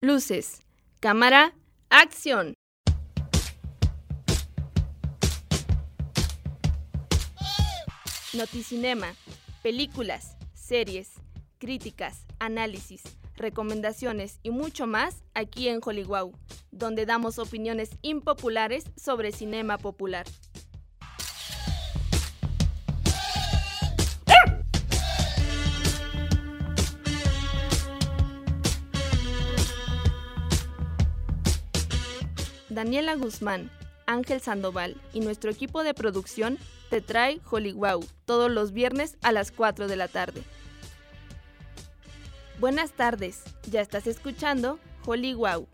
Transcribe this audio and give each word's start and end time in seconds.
Luces, 0.00 0.60
cámara, 1.00 1.54
acción. 1.90 2.54
Noticinema, 8.34 9.14
películas, 9.62 10.36
series, 10.54 11.12
críticas, 11.58 12.26
análisis, 12.38 13.02
recomendaciones 13.36 14.38
y 14.42 14.50
mucho 14.50 14.86
más 14.86 15.24
aquí 15.34 15.68
en 15.68 15.80
Hollywood, 15.82 16.34
donde 16.70 17.06
damos 17.06 17.38
opiniones 17.38 17.90
impopulares 18.02 18.84
sobre 18.96 19.32
cinema 19.32 19.78
popular. 19.78 20.26
Daniela 32.76 33.14
Guzmán, 33.14 33.70
Ángel 34.04 34.42
Sandoval 34.42 35.00
y 35.14 35.20
nuestro 35.20 35.50
equipo 35.50 35.82
de 35.82 35.94
producción 35.94 36.58
te 36.90 37.00
trae 37.00 37.40
Hollywood 37.50 38.04
todos 38.26 38.50
los 38.50 38.72
viernes 38.72 39.16
a 39.22 39.32
las 39.32 39.50
4 39.50 39.88
de 39.88 39.96
la 39.96 40.08
tarde. 40.08 40.42
Buenas 42.60 42.92
tardes, 42.92 43.44
ya 43.70 43.80
estás 43.80 44.06
escuchando 44.06 44.78
Hollywood. 45.06 45.64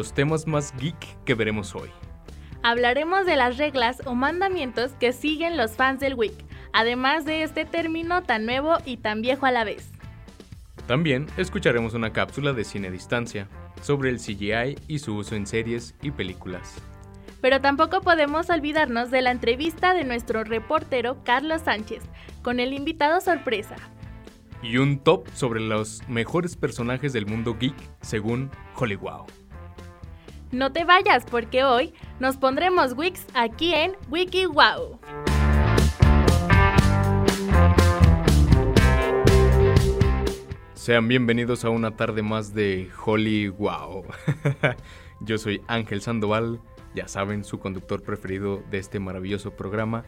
Los 0.00 0.14
temas 0.14 0.46
más 0.46 0.72
geek 0.78 0.96
que 1.26 1.34
veremos 1.34 1.74
hoy. 1.74 1.90
Hablaremos 2.62 3.26
de 3.26 3.36
las 3.36 3.58
reglas 3.58 4.00
o 4.06 4.14
mandamientos 4.14 4.92
que 4.92 5.12
siguen 5.12 5.58
los 5.58 5.72
fans 5.72 6.00
del 6.00 6.14
Wick, 6.14 6.32
además 6.72 7.26
de 7.26 7.42
este 7.42 7.66
término 7.66 8.22
tan 8.22 8.46
nuevo 8.46 8.78
y 8.86 8.96
tan 8.96 9.20
viejo 9.20 9.44
a 9.44 9.50
la 9.50 9.64
vez. 9.64 9.90
También 10.86 11.26
escucharemos 11.36 11.92
una 11.92 12.14
cápsula 12.14 12.54
de 12.54 12.64
cine 12.64 12.88
a 12.88 12.90
distancia 12.90 13.46
sobre 13.82 14.08
el 14.08 14.16
CGI 14.16 14.78
y 14.88 15.00
su 15.00 15.16
uso 15.16 15.34
en 15.34 15.46
series 15.46 15.94
y 16.00 16.12
películas. 16.12 16.76
Pero 17.42 17.60
tampoco 17.60 18.00
podemos 18.00 18.48
olvidarnos 18.48 19.10
de 19.10 19.20
la 19.20 19.32
entrevista 19.32 19.92
de 19.92 20.04
nuestro 20.04 20.44
reportero 20.44 21.22
Carlos 21.24 21.60
Sánchez 21.60 22.04
con 22.40 22.58
el 22.58 22.72
invitado 22.72 23.20
sorpresa. 23.20 23.76
Y 24.62 24.78
un 24.78 25.00
top 25.00 25.28
sobre 25.34 25.60
los 25.60 26.00
mejores 26.08 26.56
personajes 26.56 27.12
del 27.12 27.26
mundo 27.26 27.58
geek 27.60 27.76
según 28.00 28.50
Hollywood. 28.74 29.39
No 30.52 30.72
te 30.72 30.84
vayas 30.84 31.24
porque 31.30 31.62
hoy 31.62 31.94
nos 32.18 32.36
pondremos 32.36 32.94
Wix 32.94 33.24
aquí 33.34 33.72
en 33.72 33.92
WikiWow. 34.10 34.98
Sean 40.74 41.06
bienvenidos 41.06 41.64
a 41.64 41.70
una 41.70 41.94
tarde 41.94 42.22
más 42.22 42.52
de 42.52 42.90
Hollywood. 43.04 44.06
Yo 45.20 45.38
soy 45.38 45.62
Ángel 45.68 46.02
Sandoval, 46.02 46.60
ya 46.96 47.06
saben, 47.06 47.44
su 47.44 47.60
conductor 47.60 48.02
preferido 48.02 48.60
de 48.72 48.78
este 48.78 48.98
maravilloso 48.98 49.52
programa. 49.52 50.02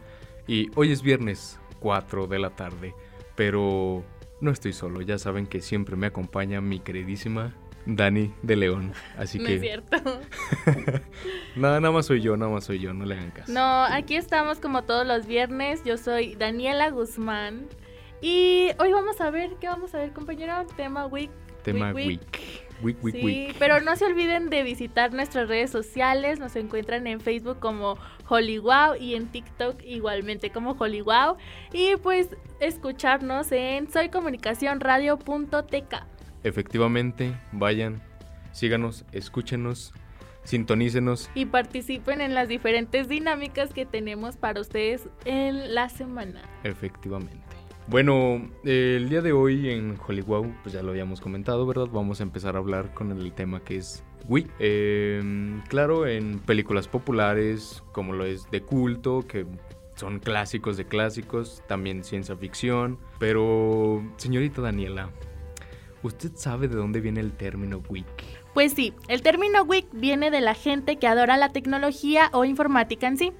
Y 0.45 0.71
hoy 0.75 0.91
es 0.91 1.01
viernes 1.03 1.57
4 1.79 2.27
de 2.27 2.39
la 2.39 2.49
tarde, 2.49 2.93
pero 3.35 4.03
no 4.41 4.51
estoy 4.51 4.73
solo, 4.73 4.99
ya 4.99 5.17
saben 5.17 5.47
que 5.47 5.61
siempre 5.61 5.95
me 5.95 6.07
acompaña 6.07 6.59
mi 6.59 6.81
queridísima 6.81 7.55
Dani 7.85 8.33
de 8.41 8.55
León. 8.55 8.93
Así 9.17 9.39
no 9.39 9.45
que. 9.45 9.55
es 9.55 9.61
cierto. 9.61 9.97
nada, 11.55 11.79
nada 11.79 11.91
más 11.91 12.05
soy 12.05 12.21
yo, 12.21 12.37
nada 12.37 12.51
más 12.51 12.63
soy 12.63 12.79
yo, 12.79 12.93
no 12.93 13.05
le 13.05 13.15
hagan 13.15 13.31
caso. 13.31 13.51
No, 13.51 13.83
aquí 13.83 14.15
estamos 14.15 14.59
como 14.59 14.83
todos 14.83 15.05
los 15.05 15.25
viernes. 15.25 15.83
Yo 15.83 15.97
soy 15.97 16.35
Daniela 16.35 16.89
Guzmán. 16.89 17.67
Y 18.21 18.69
hoy 18.79 18.93
vamos 18.93 19.19
a 19.19 19.29
ver, 19.31 19.55
¿qué 19.59 19.67
vamos 19.67 19.93
a 19.93 19.97
ver, 19.97 20.13
compañero? 20.13 20.65
Tema 20.77 21.05
Week. 21.07 21.29
Tema 21.63 21.91
Week, 21.91 22.07
Week. 22.07 22.21
Week, 22.81 22.97
Week, 23.03 23.15
sí, 23.15 23.23
Week. 23.23 23.55
pero 23.59 23.79
no 23.81 23.95
se 23.95 24.05
olviden 24.05 24.49
de 24.49 24.63
visitar 24.63 25.13
nuestras 25.13 25.47
redes 25.47 25.69
sociales. 25.71 26.39
Nos 26.39 26.55
encuentran 26.55 27.05
en 27.07 27.19
Facebook 27.21 27.59
como 27.59 27.97
Hollywow 28.27 28.95
y 28.99 29.13
en 29.15 29.27
TikTok 29.27 29.81
igualmente 29.83 30.49
como 30.51 30.71
Hollywow. 30.71 31.37
Y 31.71 31.95
pues 31.97 32.29
escucharnos 32.59 33.51
en 33.51 33.91
soycomunicacionradio.tk. 33.91 35.95
Efectivamente, 36.43 37.33
vayan, 37.51 38.01
síganos, 38.51 39.05
escúchenos, 39.11 39.93
sintonícenos. 40.43 41.29
Y 41.35 41.45
participen 41.45 42.21
en 42.21 42.33
las 42.33 42.47
diferentes 42.47 43.07
dinámicas 43.07 43.73
que 43.73 43.85
tenemos 43.85 44.37
para 44.37 44.61
ustedes 44.61 45.07
en 45.25 45.73
la 45.73 45.89
semana. 45.89 46.41
Efectivamente. 46.63 47.39
Bueno, 47.87 48.49
eh, 48.63 48.95
el 48.97 49.09
día 49.09 49.21
de 49.21 49.33
hoy 49.33 49.69
en 49.69 49.97
Hollywood, 50.05 50.47
pues 50.63 50.73
ya 50.73 50.81
lo 50.81 50.91
habíamos 50.91 51.19
comentado, 51.19 51.65
¿verdad? 51.65 51.87
Vamos 51.91 52.21
a 52.21 52.23
empezar 52.23 52.55
a 52.55 52.59
hablar 52.59 52.93
con 52.93 53.11
el 53.11 53.33
tema 53.33 53.61
que 53.61 53.75
es 53.77 54.03
Wii. 54.29 54.47
Eh, 54.59 55.61
claro, 55.67 56.07
en 56.07 56.39
películas 56.39 56.87
populares, 56.87 57.83
como 57.91 58.13
lo 58.13 58.25
es 58.25 58.49
de 58.51 58.61
culto, 58.61 59.25
que 59.27 59.45
son 59.95 60.19
clásicos 60.19 60.77
de 60.77 60.85
clásicos, 60.85 61.61
también 61.67 62.05
ciencia 62.05 62.37
ficción. 62.37 62.99
Pero, 63.19 64.01
señorita 64.15 64.61
Daniela, 64.61 65.09
¿usted 66.03 66.31
sabe 66.35 66.67
de 66.67 66.75
dónde 66.75 67.01
viene 67.01 67.21
el 67.21 67.31
término 67.31 67.81
Wii? 67.89 68.05
Pues 68.53 68.73
sí, 68.73 68.93
el 69.07 69.23
término 69.23 69.65
geek 69.65 69.87
viene 69.91 70.29
de 70.29 70.41
la 70.41 70.53
gente 70.53 70.97
que 70.97 71.07
adora 71.07 71.37
la 71.37 71.49
tecnología 71.49 72.29
o 72.33 72.45
informática 72.45 73.07
en 73.07 73.17
sí, 73.17 73.31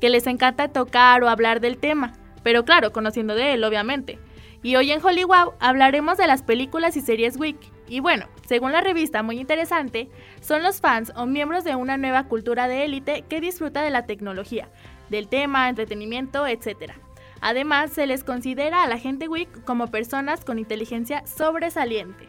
que 0.00 0.10
les 0.10 0.26
encanta 0.26 0.68
tocar 0.68 1.22
o 1.22 1.28
hablar 1.28 1.60
del 1.60 1.78
tema, 1.78 2.12
pero 2.42 2.64
claro, 2.64 2.92
conociendo 2.92 3.34
de 3.34 3.54
él, 3.54 3.64
obviamente. 3.64 4.18
Y 4.62 4.76
hoy 4.76 4.90
en 4.90 5.04
Hollywood 5.04 5.54
hablaremos 5.60 6.18
de 6.18 6.26
las 6.26 6.42
películas 6.42 6.96
y 6.96 7.00
series 7.00 7.38
geek. 7.38 7.58
Y 7.86 8.00
bueno, 8.00 8.26
según 8.46 8.72
la 8.72 8.80
revista 8.80 9.22
muy 9.22 9.38
interesante, 9.38 10.10
son 10.40 10.62
los 10.62 10.80
fans 10.80 11.12
o 11.16 11.26
miembros 11.26 11.64
de 11.64 11.76
una 11.76 11.96
nueva 11.96 12.24
cultura 12.24 12.68
de 12.68 12.84
élite 12.84 13.24
que 13.28 13.40
disfruta 13.40 13.82
de 13.82 13.90
la 13.90 14.04
tecnología, 14.04 14.68
del 15.08 15.28
tema, 15.28 15.68
entretenimiento, 15.68 16.46
etc. 16.46 16.92
Además, 17.40 17.92
se 17.92 18.06
les 18.06 18.24
considera 18.24 18.82
a 18.82 18.88
la 18.88 18.98
gente 18.98 19.28
geek 19.28 19.64
como 19.64 19.88
personas 19.88 20.44
con 20.44 20.58
inteligencia 20.58 21.26
sobresaliente. 21.26 22.28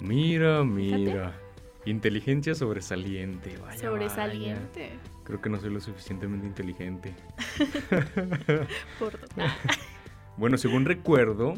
Mira, 0.00 0.64
mira. 0.64 1.38
Inteligencia 1.84 2.54
sobresaliente. 2.54 3.50
Vaya, 3.56 3.62
vaya. 3.62 3.78
sobresaliente. 3.78 4.90
Creo 5.24 5.40
que 5.40 5.48
no 5.48 5.60
soy 5.60 5.70
lo 5.70 5.80
suficientemente 5.80 6.46
inteligente. 6.46 7.14
Por 8.98 9.18
Bueno, 10.36 10.56
según 10.56 10.84
recuerdo, 10.84 11.54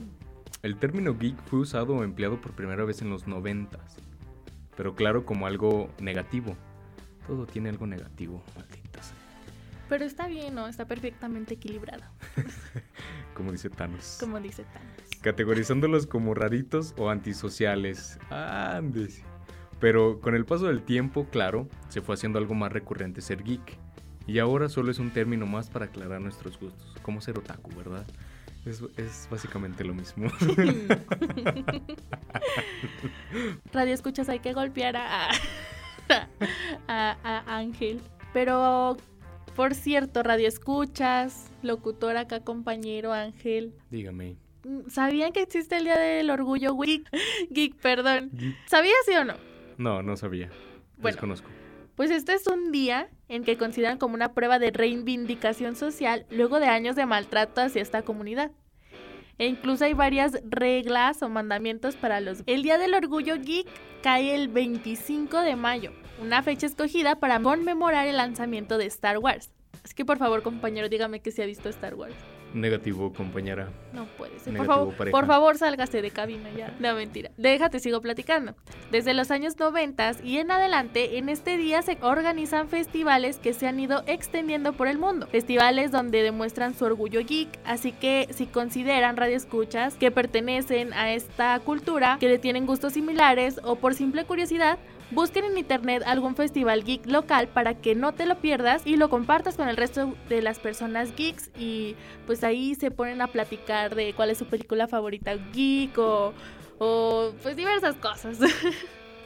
el 0.62 0.77
término 0.77 1.17
geek 1.17 1.37
fue 1.44 1.61
usado 1.61 1.97
o 1.97 2.03
empleado 2.03 2.41
por 2.41 2.53
primera 2.53 2.84
vez 2.84 3.03
en 3.03 3.11
los 3.11 3.27
noventas. 3.27 3.97
Pero 4.77 4.94
claro, 4.94 5.27
como 5.27 5.47
algo 5.47 5.91
negativo. 6.00 6.56
Todo 7.27 7.47
tiene 7.47 7.69
algo 7.69 7.87
negativo, 7.87 8.43
maldita 8.56 8.80
sea. 8.80 8.80
Pero 9.91 10.05
está 10.05 10.28
bien, 10.28 10.55
¿no? 10.55 10.69
Está 10.69 10.87
perfectamente 10.87 11.55
equilibrado, 11.55 12.05
Como 13.34 13.51
dice 13.53 13.69
Thanos. 13.71 14.19
como 14.21 14.39
dice 14.41 14.65
Thanos. 14.65 14.93
Categorizándolos 15.21 16.06
como 16.06 16.33
raritos 16.33 16.95
o 16.97 17.11
antisociales. 17.11 18.19
Andes. 18.31 19.23
Pero 19.81 20.21
con 20.21 20.37
el 20.37 20.45
paso 20.45 20.67
del 20.67 20.83
tiempo, 20.83 21.27
claro, 21.31 21.69
se 21.89 22.03
fue 22.03 22.15
haciendo 22.15 22.39
algo 22.39 22.55
más 22.55 22.71
recurrente 22.73 23.21
ser 23.21 23.43
geek. 23.43 23.79
Y 24.27 24.39
ahora 24.39 24.69
solo 24.69 24.93
es 24.93 25.00
un 25.00 25.11
término 25.11 25.47
más 25.47 25.71
para 25.71 25.87
aclarar 25.87 26.21
nuestros 26.21 26.61
gustos. 26.61 26.95
Como 27.03 27.21
ser 27.21 27.37
otaku, 27.39 27.75
¿verdad? 27.75 28.06
Es, 28.65 28.83
es 28.97 29.27
básicamente 29.31 29.82
lo 29.85 29.94
mismo. 29.94 30.31
Radio 33.73 33.94
escuchas, 33.94 34.29
hay 34.29 34.38
que 34.41 34.53
golpear 34.53 34.97
a, 34.97 35.31
a, 36.88 37.17
a 37.26 37.56
Ángel. 37.56 38.00
Pero, 38.32 38.97
por 39.61 39.75
cierto, 39.75 40.23
radio 40.23 40.49
escuchas, 40.49 41.53
locutor 41.61 42.17
acá, 42.17 42.41
compañero 42.41 43.12
Ángel. 43.12 43.75
Dígame. 43.91 44.37
¿Sabían 44.89 45.33
que 45.33 45.43
existe 45.43 45.77
el 45.77 45.85
Día 45.85 45.99
del 45.99 46.31
Orgullo 46.31 46.75
Geek? 46.79 47.07
Geek, 47.51 47.77
perdón. 47.77 48.31
¿Sabías 48.65 48.97
sí 49.05 49.12
o 49.17 49.25
no? 49.25 49.35
No, 49.77 50.03
no 50.03 50.17
sabía. 50.17 50.49
Bueno. 50.97 51.17
Desconozco. 51.17 51.51
Pues 51.95 52.11
este 52.11 52.33
es 52.33 52.47
un 52.47 52.73
día 52.73 53.11
en 53.29 53.45
que 53.45 53.59
consideran 53.59 53.99
como 53.99 54.15
una 54.15 54.33
prueba 54.33 54.59
de 54.59 54.71
reivindicación 54.71 55.77
social 55.77 56.25
luego 56.31 56.59
de 56.59 56.69
años 56.69 56.97
de 56.97 57.05
maltrato 57.05 57.61
hacia 57.61 57.83
esta 57.83 58.01
comunidad. 58.01 58.53
E 59.37 59.47
incluso 59.47 59.85
hay 59.85 59.93
varias 59.93 60.41
reglas 60.49 61.23
o 61.23 61.29
mandamientos 61.29 61.97
para 61.97 62.23
los... 62.23 62.45
El 62.47 62.62
Día 62.62 62.79
del 62.79 62.95
Orgullo 62.95 63.37
Geek 63.37 63.67
cae 64.03 64.35
el 64.35 64.49
25 64.49 65.43
de 65.43 65.57
mayo, 65.57 65.93
una 66.20 66.43
fecha 66.43 66.67
escogida 66.67 67.17
para 67.17 67.40
conmemorar 67.40 68.06
el 68.06 68.17
lanzamiento 68.17 68.78
de 68.78 68.87
Star 68.87 69.19
Wars. 69.19 69.50
Así 69.84 69.94
que 69.94 70.05
por 70.05 70.19
favor, 70.19 70.43
compañero, 70.43 70.88
dígame 70.88 71.20
que 71.20 71.31
se 71.31 71.43
ha 71.43 71.46
visto 71.46 71.69
Star 71.69 71.94
Wars. 71.94 72.14
Negativo, 72.52 73.12
compañera. 73.12 73.70
No 73.93 74.06
puede 74.06 74.38
ser. 74.40 74.56
Por 74.56 74.67
favor, 74.67 74.94
pareja. 74.94 75.17
por 75.17 75.26
favor, 75.26 75.56
sálgase 75.56 76.02
de 76.02 76.11
cabina 76.11 76.50
ya. 76.56 76.75
No, 76.81 76.94
mentira. 76.94 77.31
Déjate, 77.37 77.78
sigo 77.78 78.00
platicando. 78.00 78.55
Desde 78.90 79.14
los 79.14 79.31
años 79.31 79.56
90 79.56 80.17
y 80.25 80.38
en 80.38 80.50
adelante, 80.50 81.19
en 81.19 81.28
este 81.28 81.56
día 81.56 81.81
se 81.82 81.96
organizan 82.00 82.69
festivales 82.69 83.38
que 83.38 83.52
se 83.52 83.69
han 83.69 83.78
ido 83.78 84.02
extendiendo 84.06 84.73
por 84.73 84.88
el 84.88 84.99
mundo. 84.99 85.28
Festivales 85.28 85.93
donde 85.93 86.23
demuestran 86.23 86.75
su 86.75 86.84
orgullo 86.84 87.20
geek. 87.25 87.49
Así 87.64 87.93
que 87.93 88.26
si 88.31 88.46
consideran 88.46 89.16
radioescuchas 89.16 89.94
que 89.94 90.11
pertenecen 90.11 90.93
a 90.93 91.12
esta 91.12 91.58
cultura, 91.61 92.16
que 92.19 92.28
le 92.28 92.38
tienen 92.38 92.66
gustos 92.66 92.94
similares 92.94 93.61
o 93.62 93.76
por 93.76 93.94
simple 93.94 94.25
curiosidad, 94.25 94.78
Busquen 95.11 95.45
en 95.45 95.59
internet 95.59 96.03
algún 96.07 96.37
festival 96.37 96.85
geek 96.85 97.07
local 97.07 97.49
para 97.49 97.75
que 97.75 97.95
no 97.95 98.12
te 98.12 98.27
lo 98.27 98.41
pierdas 98.41 98.87
y 98.87 98.97
lo 98.97 99.09
compartas 99.11 99.57
con 99.57 99.69
el 99.69 99.77
resto 99.77 100.15
de 100.29 100.41
las 100.41 100.61
personas 100.61 101.15
geeks 101.17 101.51
y 101.59 101.97
pues 102.27 102.45
ahí 102.45 102.75
se 102.77 102.91
ponen 102.91 103.21
a 103.21 103.27
platicar 103.27 103.95
de 103.95 104.12
cuál 104.12 104.31
es 104.31 104.39
su 104.39 104.47
película 104.47 104.87
favorita 104.87 105.35
geek 105.53 105.99
o, 105.99 106.33
o 106.79 107.33
pues 107.43 107.57
diversas 107.57 107.97
cosas. 107.97 108.39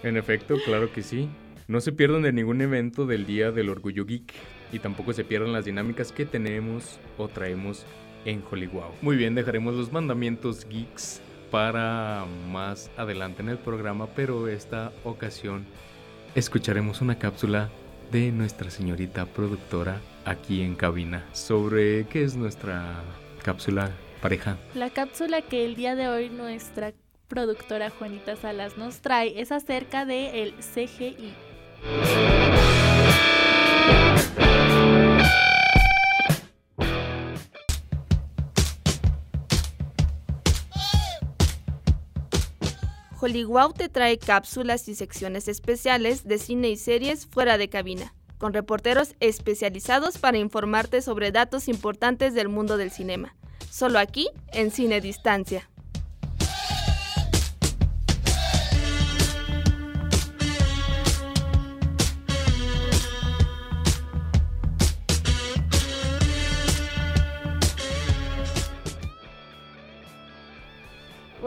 En 0.02 0.18
efecto, 0.18 0.56
claro 0.66 0.92
que 0.92 1.02
sí. 1.02 1.30
No 1.66 1.80
se 1.80 1.90
pierdan 1.90 2.20
de 2.20 2.30
ningún 2.30 2.60
evento 2.60 3.06
del 3.06 3.24
Día 3.24 3.52
del 3.52 3.70
Orgullo 3.70 4.04
Geek 4.04 4.34
y 4.70 4.78
tampoco 4.78 5.14
se 5.14 5.24
pierdan 5.24 5.54
las 5.54 5.64
dinámicas 5.64 6.12
que 6.12 6.26
tenemos 6.26 7.00
o 7.16 7.26
traemos 7.28 7.86
en 8.26 8.44
Hollywood. 8.50 8.92
Muy 9.00 9.16
bien, 9.16 9.34
dejaremos 9.34 9.74
los 9.74 9.90
mandamientos 9.92 10.68
geeks 10.68 11.22
para 11.54 12.26
más 12.50 12.90
adelante 12.96 13.40
en 13.40 13.48
el 13.48 13.58
programa, 13.58 14.08
pero 14.08 14.48
esta 14.48 14.90
ocasión 15.04 15.64
escucharemos 16.34 17.00
una 17.00 17.16
cápsula 17.16 17.70
de 18.10 18.32
nuestra 18.32 18.70
señorita 18.70 19.24
productora 19.24 20.00
aquí 20.24 20.62
en 20.62 20.74
cabina 20.74 21.24
sobre 21.32 22.06
qué 22.08 22.24
es 22.24 22.34
nuestra 22.34 22.96
cápsula 23.44 23.92
pareja. 24.20 24.56
La 24.74 24.90
cápsula 24.90 25.42
que 25.42 25.64
el 25.64 25.76
día 25.76 25.94
de 25.94 26.08
hoy 26.08 26.28
nuestra 26.28 26.92
productora 27.28 27.88
Juanita 27.88 28.34
Salas 28.34 28.76
nos 28.76 29.00
trae 29.00 29.40
es 29.40 29.52
acerca 29.52 30.04
de 30.04 30.42
el 30.42 30.54
CGI. 30.54 31.34
Hollywood 43.24 43.72
te 43.72 43.88
trae 43.88 44.18
cápsulas 44.18 44.86
y 44.86 44.94
secciones 44.94 45.48
especiales 45.48 46.24
de 46.24 46.36
cine 46.36 46.68
y 46.68 46.76
series 46.76 47.24
fuera 47.24 47.56
de 47.56 47.70
cabina, 47.70 48.12
con 48.36 48.52
reporteros 48.52 49.14
especializados 49.20 50.18
para 50.18 50.36
informarte 50.36 51.00
sobre 51.00 51.32
datos 51.32 51.68
importantes 51.68 52.34
del 52.34 52.50
mundo 52.50 52.76
del 52.76 52.90
cinema. 52.90 53.34
Solo 53.70 53.98
aquí, 53.98 54.28
en 54.52 54.70
Cine 54.70 55.00
Distancia. 55.00 55.70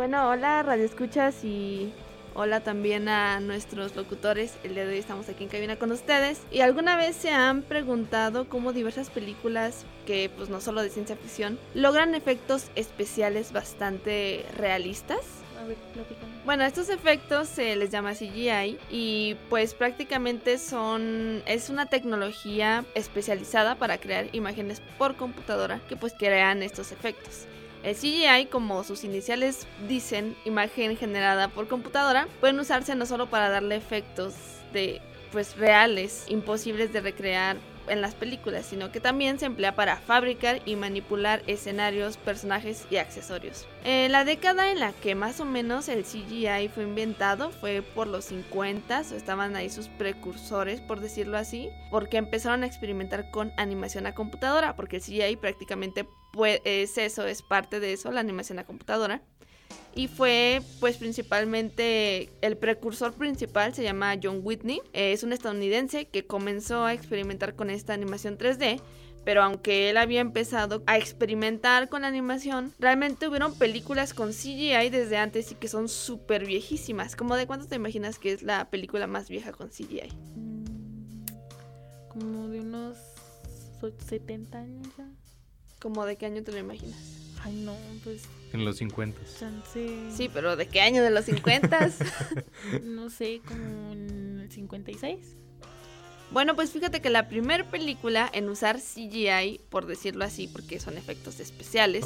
Bueno, 0.10 0.30
hola 0.30 0.64
Radio 0.64 0.86
Escuchas 0.86 1.44
y 1.44 1.92
hola 2.34 2.62
también 2.62 3.10
a 3.10 3.42
nuestros 3.42 3.94
locutores. 3.98 4.54
El 4.64 4.74
día 4.74 4.86
de 4.86 4.94
hoy 4.94 5.00
estamos 5.00 5.28
aquí 5.28 5.44
en 5.44 5.50
cabina 5.50 5.76
con 5.76 5.92
ustedes. 5.92 6.40
¿Y 6.50 6.62
alguna 6.62 6.96
vez 6.96 7.18
se 7.18 7.32
han 7.32 7.62
preguntado 7.62 8.48
cómo 8.48 8.72
diversas 8.72 9.10
películas, 9.10 9.86
que 10.06 10.32
pues 10.38 10.48
no 10.48 10.62
solo 10.62 10.82
de 10.82 10.92
ciencia 10.92 11.18
ficción, 11.18 11.60
logran 11.74 12.16
efectos 12.16 12.72
especiales 12.76 13.52
bastante 13.52 14.46
realistas? 14.56 15.20
A 15.62 15.68
ver, 15.68 15.76
platícame. 15.94 16.32
Bueno, 16.46 16.64
estos 16.64 16.88
efectos 16.88 17.50
se 17.50 17.76
les 17.76 17.90
llama 17.90 18.14
CGI 18.14 18.78
y 18.90 19.36
pues 19.50 19.74
prácticamente 19.74 20.58
son 20.58 21.44
es 21.46 21.70
una 21.70 21.88
tecnología 21.88 22.86
especializada 22.96 23.76
para 23.76 23.98
crear 23.98 24.28
imágenes 24.32 24.82
por 24.98 25.18
computadora 25.18 25.82
que 25.90 25.98
pues 25.98 26.14
crean 26.18 26.64
estos 26.64 26.94
efectos. 26.94 27.46
El 27.84 27.96
CGI, 27.96 28.48
como 28.52 28.84
sus 28.84 29.04
iniciales 29.04 29.68
dicen, 29.88 30.36
imagen 30.46 30.98
generada 30.98 31.48
por 31.48 31.68
computadora, 31.68 32.28
pueden 32.40 32.60
usarse 32.60 32.96
no 32.96 33.06
solo 33.06 33.28
para 33.28 33.50
darle 33.50 33.76
efectos 33.76 34.34
de 34.74 35.02
pues 35.32 35.58
reales, 35.58 36.26
imposibles 36.30 36.92
de 36.94 37.02
recrear 37.02 37.58
en 37.90 38.02
las 38.02 38.16
películas, 38.16 38.66
sino 38.66 38.92
que 38.92 39.00
también 39.00 39.40
se 39.40 39.46
emplea 39.46 39.76
para 39.76 39.98
fabricar 39.98 40.62
y 40.66 40.76
manipular 40.76 41.42
escenarios, 41.48 42.18
personajes 42.18 42.86
y 42.90 42.98
accesorios. 42.98 43.68
La 43.84 44.26
década 44.26 44.72
en 44.72 44.80
la 44.80 44.92
que 44.92 45.16
más 45.16 45.40
o 45.40 45.46
menos 45.46 45.88
el 45.88 46.04
CGI 46.04 46.68
fue 46.68 46.84
inventado 46.84 47.52
fue 47.52 47.82
por 47.82 48.08
los 48.08 48.26
50, 48.26 49.04
o 49.12 49.16
estaban 49.16 49.56
ahí 49.56 49.70
sus 49.70 49.88
precursores, 49.88 50.82
por 50.82 51.00
decirlo 51.00 51.38
así, 51.38 51.70
porque 51.90 52.18
empezaron 52.18 52.64
a 52.64 52.68
experimentar 52.68 53.32
con 53.32 53.54
animación 53.58 54.06
a 54.06 54.14
computadora, 54.14 54.76
porque 54.76 54.98
el 54.98 55.02
CGI 55.02 55.38
prácticamente 55.38 56.08
es 56.66 56.98
eso, 56.98 57.26
es 57.26 57.42
parte 57.42 57.80
de 57.80 57.94
eso, 57.94 58.12
la 58.12 58.20
animación 58.20 58.60
a 58.60 58.66
computadora. 58.66 59.22
Y 59.98 60.08
fue, 60.08 60.62
pues, 60.80 60.98
principalmente 60.98 62.30
el 62.42 62.56
precursor 62.56 63.14
principal 63.14 63.74
se 63.74 63.82
llama 63.82 64.16
John 64.22 64.42
Whitney. 64.44 64.80
Eh, 64.94 65.12
es 65.12 65.24
un 65.24 65.34
estadounidense 65.34 66.06
que 66.06 66.26
comenzó 66.28 66.86
a 66.86 66.94
experimentar 66.94 67.56
con 67.56 67.72
esta 67.72 67.94
animación 67.94 68.38
3D. 68.38 68.80
Pero 69.26 69.42
aunque 69.44 69.90
él 69.90 69.98
había 69.98 70.22
empezado 70.22 70.84
a 70.86 70.98
experimentar 70.98 71.90
con 71.90 72.04
la 72.04 72.08
animación, 72.08 72.74
realmente 72.80 73.28
hubieron 73.28 73.56
películas 73.58 74.14
con 74.14 74.32
CGI 74.32 74.90
desde 74.90 75.18
antes 75.18 75.52
y 75.52 75.56
que 75.56 75.68
son 75.68 75.90
súper 75.90 76.46
viejísimas. 76.46 77.16
¿Cómo 77.16 77.36
de 77.36 77.46
cuánto 77.48 77.68
te 77.68 77.76
imaginas 77.76 78.20
que 78.20 78.32
es 78.34 78.44
la 78.44 78.70
película 78.70 79.06
más 79.08 79.28
vieja 79.30 79.52
con 79.52 79.68
CGI? 79.70 80.14
Como 82.08 82.48
de 82.48 82.62
unos 82.62 82.98
so- 83.82 83.92
70 84.08 84.60
años 84.60 84.88
ya. 84.98 85.10
¿Cómo 85.82 86.06
de 86.06 86.16
qué 86.16 86.28
año 86.28 86.42
te 86.44 86.52
lo 86.54 86.60
imaginas? 86.60 86.98
Ay, 87.44 87.54
no, 87.66 87.76
pues 88.06 88.24
En 88.54 88.66
los 88.66 88.78
50. 88.78 89.20
chance. 89.40 90.12
Sí, 90.16 90.30
pero 90.34 90.56
¿de 90.56 90.68
qué 90.68 90.82
año? 90.82 91.04
¿De 91.04 91.10
los 91.12 91.26
50? 91.26 91.90
No 92.84 93.10
sé, 93.10 93.42
como 93.46 93.92
en 93.92 94.40
el 94.42 94.52
56. 94.52 95.20
Bueno, 96.32 96.56
pues 96.56 96.72
fíjate 96.72 97.02
que 97.02 97.10
la 97.10 97.30
primera 97.30 97.64
película 97.70 98.30
en 98.34 98.50
usar 98.50 98.80
CGI, 98.80 99.62
por 99.70 99.86
decirlo 99.86 100.26
así, 100.26 100.48
porque 100.48 100.80
son 100.80 100.98
efectos 100.98 101.40
especiales, 101.40 102.06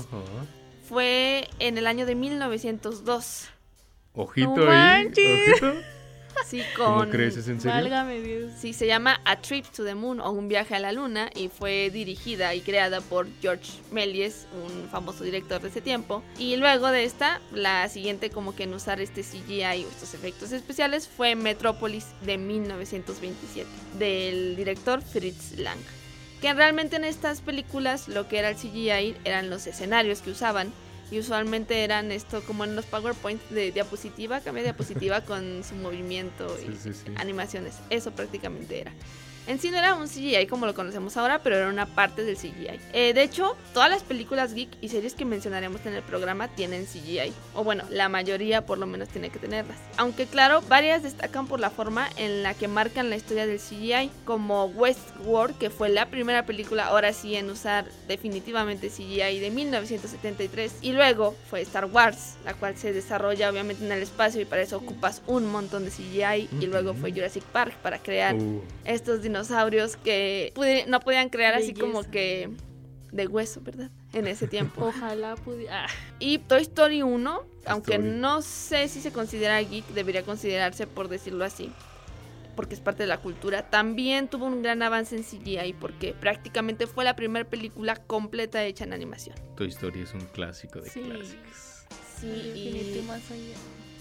fue 0.88 1.48
en 1.60 1.78
el 1.78 1.88
año 1.88 2.06
de 2.06 2.16
1902. 2.16 3.48
Ojito 4.14 4.56
No 4.56 4.72
ahí. 4.72 5.08
Ojito. 5.08 5.74
Sí, 6.52 6.64
¿Cómo 6.76 6.98
con... 6.98 7.10
crees? 7.10 7.38
¿Es 7.38 7.48
en 7.48 7.62
serio? 7.62 7.76
Válgame 7.76 8.20
Dios. 8.20 8.52
Sí, 8.60 8.74
se 8.74 8.86
llama 8.86 9.22
A 9.24 9.38
Trip 9.38 9.66
to 9.68 9.86
the 9.86 9.96
Moon 9.96 10.20
o 10.20 10.32
Un 10.32 10.50
viaje 10.50 10.76
a 10.76 10.80
la 10.80 10.92
luna 10.92 11.30
y 11.34 11.48
fue 11.48 11.90
dirigida 11.90 12.54
y 12.54 12.60
creada 12.60 13.00
por 13.00 13.26
George 13.42 13.72
Méliès, 13.90 14.48
un 14.66 14.90
famoso 14.90 15.24
director 15.24 15.62
de 15.62 15.70
ese 15.70 15.80
tiempo. 15.80 16.22
Y 16.38 16.58
luego 16.58 16.90
de 16.90 17.06
esta, 17.06 17.40
la 17.54 17.88
siguiente 17.88 18.32
como 18.32 18.54
que 18.54 18.64
en 18.64 18.74
usar 18.74 19.00
este 19.00 19.22
CGI 19.22 19.86
o 19.86 19.90
estos 19.90 20.14
efectos 20.14 20.52
especiales 20.52 21.08
fue 21.08 21.36
Metrópolis 21.36 22.08
de 22.26 22.38
1927 22.38 23.70
del 23.98 24.58
director 24.58 25.02
Fritz 25.02 25.58
Lang. 25.58 25.80
Que 26.42 26.54
realmente 26.54 26.98
en 26.98 27.06
estas 27.06 27.40
películas 27.40 28.10
lo 28.10 28.28
que 28.28 28.40
era 28.40 28.50
el 28.50 28.58
CGI 28.58 29.16
eran 29.24 29.50
los 29.50 29.68
escenarios 29.68 30.20
que 30.20 30.32
usaban 30.32 30.74
y 31.12 31.20
usualmente 31.20 31.84
eran 31.84 32.12
esto 32.12 32.42
como 32.42 32.64
en 32.64 32.76
los 32.76 32.86
PowerPoint 32.86 33.42
de 33.50 33.72
diapositiva, 33.72 34.40
cambia 34.40 34.64
diapositiva 34.64 35.22
con 35.22 35.64
su 35.64 35.76
movimiento 35.76 36.58
y 36.60 36.68
Sí, 36.72 36.78
sí, 36.82 36.94
sí. 36.94 37.14
animaciones. 37.18 37.76
Eso 37.90 38.12
prácticamente 38.12 38.80
era. 38.80 38.94
En 39.48 39.60
sí 39.60 39.72
no 39.72 39.78
era 39.78 39.96
un 39.96 40.08
CGI 40.08 40.48
como 40.48 40.66
lo 40.66 40.74
conocemos 40.74 41.18
ahora, 41.18 41.40
pero 41.40 41.58
era 41.58 41.68
una 41.68 41.86
parte 41.86 42.24
del 42.24 42.36
CGI. 42.36 42.80
Eh, 42.94 43.14
de 43.14 43.24
hecho, 43.24 43.56
todas 43.74 43.90
las 43.90 44.04
películas 44.04 44.54
geek 44.54 44.70
y 44.82 44.90
series 44.90 45.14
que 45.14 45.26
mencionaremos 45.26 45.86
en 45.86 45.94
el 45.94 46.04
programa 46.04 46.48
tienen 46.48 46.86
CGI. 46.86 47.34
O 47.54 47.64
bueno, 47.64 47.84
la 47.90 48.10
mayoría 48.10 48.66
por 48.66 48.78
lo 48.78 48.86
menos 48.88 49.10
tiene 49.10 49.30
que 49.30 49.40
tenerlas. 49.40 49.78
Aunque 49.98 50.26
claro, 50.26 50.62
varias 50.68 51.04
destacan 51.04 51.48
por 51.48 51.60
la 51.60 51.70
forma 51.70 52.08
en 52.18 52.44
la 52.44 52.54
que 52.54 52.68
marcan 52.68 53.10
la 53.10 53.16
historia 53.16 53.46
del 53.46 53.60
CGI. 53.60 54.10
Como 54.26 54.66
Westworld, 54.66 55.58
que 55.58 55.70
fue 55.70 55.90
la 55.90 56.08
primera 56.08 56.46
película 56.46 56.86
ahora 56.86 57.14
sí 57.14 57.36
en 57.36 57.50
usar 57.50 57.86
definitivamente 58.08 58.90
CGI 58.90 59.40
de 59.40 59.52
1973. 59.52 60.78
Y 60.82 60.94
luego 60.94 61.36
fue 61.50 61.62
Star 61.62 61.86
Wars, 61.86 62.36
la 62.46 62.54
cual 62.54 62.78
se 62.78 62.94
desarrolla 62.94 63.50
obviamente 63.50 63.86
en 63.86 63.92
el 63.92 64.02
espacio 64.02 64.42
y 64.42 64.46
para 64.46 64.62
eso 64.62 64.78
ocupas 64.78 65.22
un 65.28 65.52
montón 65.52 65.86
de 65.86 65.92
CGI. 65.92 66.50
Y 66.60 66.68
luego 66.68 66.94
fue 66.94 67.12
Jurassic 67.12 67.44
Park 67.44 67.74
para 67.82 67.98
crear 68.00 68.22
Uh, 68.32 68.62
estos 68.86 69.22
dinosaurios 69.32 69.96
que 69.96 70.52
pudi- 70.56 70.86
no 70.88 71.00
podían 71.00 71.30
crear 71.30 71.54
así 71.54 71.74
como 71.74 72.04
que 72.04 72.50
de 73.12 73.28
hueso, 73.28 73.62
¿verdad? 73.62 73.90
En 74.14 74.28
ese 74.28 74.48
tiempo. 74.48 74.86
Ojalá 74.88 75.36
pudiera. 75.36 75.86
Ah, 75.86 75.90
Y 76.20 76.38
Toy 76.40 76.62
Story 76.64 77.02
1, 77.02 77.44
aunque 77.66 77.94
Story. 77.96 78.10
no 78.12 78.42
sé 78.42 78.88
si 78.90 79.02
se 79.02 79.12
considera 79.12 79.62
geek, 79.62 79.86
debería 79.90 80.24
considerarse 80.24 80.86
por 80.88 81.08
decirlo 81.08 81.46
así. 81.46 81.72
porque 82.56 82.76
es 82.76 82.82
parte 82.82 83.04
de 83.04 83.08
la 83.08 83.18
cultura, 83.18 83.70
también 83.70 84.28
tuvo 84.28 84.46
un 84.46 84.62
gran 84.62 84.84
avance 84.84 85.16
en 85.16 85.24
CGI 85.24 85.72
porque 85.80 86.14
prácticamente 86.14 86.86
fue 86.86 87.06
la 87.06 87.16
primera 87.16 87.50
película 87.50 87.96
completa 87.96 88.62
hecha 88.66 88.84
en 88.84 88.92
animación. 88.92 89.36
Tu 89.56 89.64
historia 89.64 90.04
es 90.04 90.14
un 90.14 90.20
clásico 90.28 90.82
de 90.82 90.90
Sí. 90.90 91.00
clásicos. 91.00 91.86
Sí, 92.20 92.28
y 92.28 93.04
más 93.08 93.22
allá. 93.32 93.56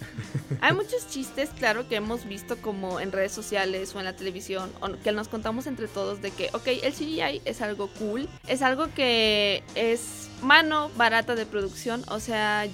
hay 0.61 0.75
muchos 0.75 1.09
chistes, 1.09 1.51
claro, 1.51 1.89
que 1.89 1.97
hemos 1.97 2.27
visto 2.27 2.57
como 2.59 3.01
en 3.01 3.13
redes 3.13 3.33
sociales 3.33 3.95
o 3.95 3.99
en 3.99 4.05
la 4.05 4.15
televisión, 4.15 4.71
que 5.03 5.13
nos 5.13 5.29
contamos 5.29 5.67
entre 5.67 5.89
todos 5.89 6.23
de 6.23 6.31
que, 6.31 6.51
ok, 6.53 6.67
el 6.83 6.93
CGI 6.93 7.43
es 7.45 7.61
algo 7.61 7.89
cool, 7.99 8.29
es 8.47 8.63
algo 8.63 8.89
que 8.95 9.63
es 9.75 10.29
mano 10.43 10.91
barata 10.97 11.35
de 11.35 11.47
producción, 11.47 12.05
o 12.09 12.21
sea, 12.21 12.67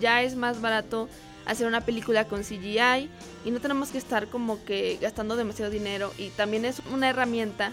ya 0.00 0.22
es 0.22 0.36
más 0.36 0.60
barato 0.60 1.08
hacer 1.46 1.66
una 1.66 1.80
película 1.80 2.26
con 2.26 2.42
CGI 2.42 3.10
y 3.44 3.50
no 3.50 3.60
tenemos 3.60 3.90
que 3.90 3.98
estar 3.98 4.28
como 4.28 4.64
que 4.64 4.98
gastando 5.00 5.36
demasiado 5.36 5.70
dinero 5.70 6.12
y 6.18 6.28
también 6.30 6.64
es 6.64 6.80
una 6.92 7.08
herramienta 7.08 7.72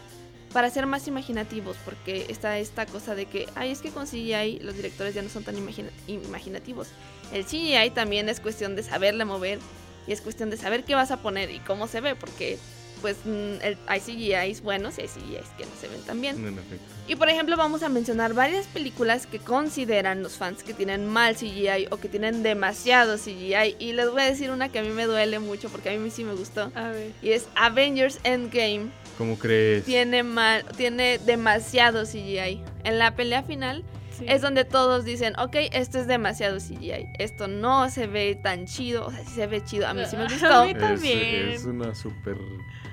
para 0.54 0.70
ser 0.70 0.86
más 0.86 1.08
imaginativos 1.08 1.78
porque 1.86 2.26
está 2.30 2.58
esta 2.58 2.86
cosa 2.86 3.16
de 3.16 3.26
que, 3.26 3.48
ay, 3.56 3.72
es 3.72 3.80
que 3.82 3.90
con 3.92 4.06
CGI 4.08 4.60
los 4.62 4.76
directores 4.76 5.14
ya 5.14 5.22
no 5.22 5.30
son 5.30 5.44
tan 5.44 5.58
imagina- 5.58 5.92
imaginativos. 6.08 6.88
El 7.32 7.46
CGI 7.46 7.92
también 7.94 8.30
es 8.30 8.40
cuestión 8.40 8.76
de 8.76 8.84
saberle 8.84 9.26
mover 9.26 9.60
y 10.08 10.12
es 10.14 10.22
cuestión 10.22 10.50
de 10.50 10.58
saber 10.58 10.84
qué 10.84 10.96
vas 10.96 11.12
a 11.12 11.18
poner 11.18 11.52
y 11.52 11.60
cómo 11.60 11.88
se 11.88 12.02
ve 12.02 12.16
porque 12.16 12.58
pues 13.02 13.16
mm, 13.24 13.62
el- 13.62 13.78
hay 13.88 14.02
CGIs 14.02 14.62
buenos 14.62 14.98
y 14.98 15.02
hay 15.04 15.08
CGIs 15.08 15.48
que 15.58 15.66
no 15.66 15.72
se 15.80 15.88
ven 15.88 16.02
tan 16.02 16.20
bien. 16.20 16.36
En 16.46 16.54
efecto. 16.58 16.84
Y 17.08 17.16
por 17.16 17.30
ejemplo 17.30 17.56
vamos 17.56 17.82
a 17.84 17.88
mencionar 17.90 18.34
varias 18.34 18.68
películas 18.68 19.26
que 19.26 19.40
consideran 19.40 20.22
los 20.22 20.34
fans 20.34 20.64
que 20.64 20.74
tienen 20.74 21.08
mal 21.08 21.36
CGI 21.36 21.88
o 21.92 21.98
que 21.98 22.10
tienen 22.10 22.44
demasiado 22.44 23.18
CGI. 23.18 23.78
Y 23.80 23.94
les 23.94 24.10
voy 24.12 24.24
a 24.24 24.26
decir 24.26 24.52
una 24.52 24.68
que 24.70 24.80
a 24.80 24.82
mí 24.84 24.90
me 24.90 25.06
duele 25.06 25.40
mucho 25.40 25.70
porque 25.70 25.92
a 25.92 25.98
mí 25.98 26.10
sí 26.12 26.24
me 26.26 26.34
gustó. 26.34 26.72
A 26.76 26.90
ver. 26.90 27.14
Y 27.22 27.30
es 27.32 27.48
Avengers 27.56 28.20
Endgame. 28.26 28.90
¿Cómo 29.20 29.38
crees? 29.38 29.84
Tiene 29.86 30.24
mal, 30.24 30.64
tiene 30.78 31.20
demasiado 31.20 32.06
CGI. 32.06 32.64
En 32.86 32.98
la 32.98 33.16
pelea 33.16 33.44
final 33.44 33.84
Sí. 34.18 34.26
es 34.28 34.42
donde 34.42 34.66
todos 34.66 35.06
dicen, 35.06 35.34
ok, 35.40 35.56
esto 35.72 36.00
es 36.00 36.08
demasiado 36.08 36.58
CGI. 36.58 37.06
Esto 37.20 37.48
no 37.48 37.90
se 37.90 38.08
ve 38.08 38.36
tan 38.42 38.66
chido. 38.66 39.06
O 39.06 39.12
sea, 39.12 39.24
sí 39.24 39.32
se 39.36 39.46
ve 39.48 39.64
chido. 39.64 39.88
A 39.88 39.94
mí 39.94 40.02
sí 40.10 40.16
me 40.18 40.24
A 40.26 40.28
gustó. 40.28 40.66
mí 40.66 40.72
Es, 40.72 40.78
también. 40.80 41.50
es 41.50 41.66
una 41.66 41.94
súper... 41.96 42.38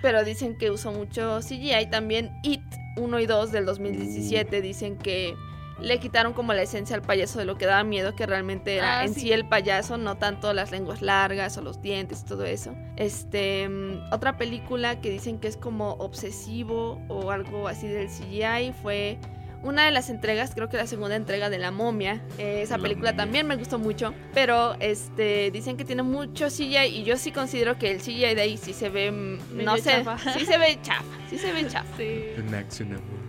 Pero 0.02 0.22
dicen 0.24 0.56
que 0.58 0.70
usó 0.70 0.92
mucho 0.92 1.40
CGI. 1.40 1.86
También 1.90 2.30
It 2.42 2.60
1 2.96 3.20
y 3.20 3.26
2 3.26 3.50
del 3.52 3.64
2017 3.66 4.60
dicen 4.60 4.96
que 4.98 5.34
le 5.80 5.98
quitaron 6.00 6.32
como 6.32 6.52
la 6.54 6.62
esencia 6.62 6.96
al 6.96 7.02
payaso 7.02 7.38
de 7.38 7.44
lo 7.44 7.58
que 7.58 7.66
daba 7.66 7.84
miedo, 7.84 8.14
que 8.16 8.24
realmente 8.26 8.76
era 8.76 9.00
Ah, 9.00 9.04
en 9.04 9.12
sí. 9.14 9.20
sí. 9.20 9.32
el 9.32 9.46
payaso, 9.46 9.98
no 9.98 10.16
tanto 10.16 10.52
las 10.52 10.70
lenguas 10.70 11.02
largas 11.02 11.56
o 11.58 11.62
los 11.62 11.82
dientes 11.82 12.24
todo 12.24 12.44
eso. 12.44 12.74
Este, 12.96 13.68
mm, 13.68 14.12
otra 14.12 14.36
película 14.38 15.00
que 15.00 15.10
dicen 15.10 15.38
que 15.38 15.48
es 15.48 15.56
como 15.56 15.92
obsesivo 15.94 17.00
o 17.08 17.30
algo 17.30 17.68
así 17.68 17.86
del 17.88 18.08
CGI 18.08 18.72
fue 18.82 19.18
una 19.66 19.84
de 19.84 19.90
las 19.90 20.08
entregas, 20.10 20.54
creo 20.54 20.68
que 20.68 20.76
la 20.76 20.86
segunda 20.86 21.16
entrega 21.16 21.50
de 21.50 21.58
La 21.58 21.70
Momia. 21.70 22.22
Eh, 22.38 22.62
esa 22.62 22.76
La 22.76 22.82
película 22.84 23.10
Momia. 23.10 23.24
también 23.24 23.46
me 23.46 23.56
gustó 23.56 23.78
mucho, 23.78 24.14
pero 24.32 24.76
este 24.80 25.50
dicen 25.50 25.76
que 25.76 25.84
tiene 25.84 26.02
mucho 26.02 26.46
CGI 26.48 26.86
y 26.86 27.02
yo 27.04 27.16
sí 27.16 27.32
considero 27.32 27.78
que 27.78 27.90
el 27.90 28.00
CGI 28.00 28.34
de 28.34 28.40
ahí 28.40 28.56
sí 28.56 28.72
se 28.72 28.88
ve, 28.88 29.10
mm, 29.10 29.64
no 29.64 29.76
sé, 29.76 30.02
chafa. 30.04 30.18
sí 30.32 30.46
se 30.46 30.58
ve 30.58 30.78
chafa, 30.82 31.04
sí 31.28 31.38
se 31.38 31.52
ve 31.52 31.66
chafa. 31.68 31.96
Sí. 31.96 32.24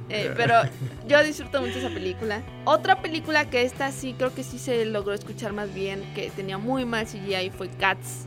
Eh, 0.10 0.32
pero 0.38 0.54
yo 1.08 1.24
disfruto 1.24 1.62
mucho 1.62 1.80
esa 1.80 1.90
película. 1.90 2.42
Otra 2.66 3.02
película 3.02 3.50
que 3.50 3.64
esta 3.64 3.92
sí 3.92 4.14
creo 4.18 4.34
que 4.34 4.44
sí 4.44 4.60
se 4.60 4.86
logró 4.86 5.14
escuchar 5.14 5.54
más 5.54 5.74
bien, 5.74 6.04
que 6.14 6.30
tenía 6.30 6.58
muy 6.58 6.86
mal 6.86 7.06
CGI, 7.06 7.50
fue 7.50 7.70
Cats. 7.70 8.26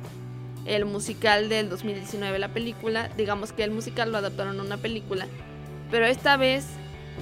El 0.67 0.85
musical 0.85 1.49
del 1.49 1.71
2019, 1.71 2.39
la 2.39 2.49
película. 2.49 3.09
Digamos 3.17 3.53
que 3.53 3.65
el 3.65 3.71
musical 3.71 4.13
lo 4.13 4.19
adaptaron 4.19 4.61
a 4.61 4.63
una 4.63 4.77
película. 4.77 5.27
Pero 5.91 6.07
esta 6.07 6.37
vez 6.37 6.67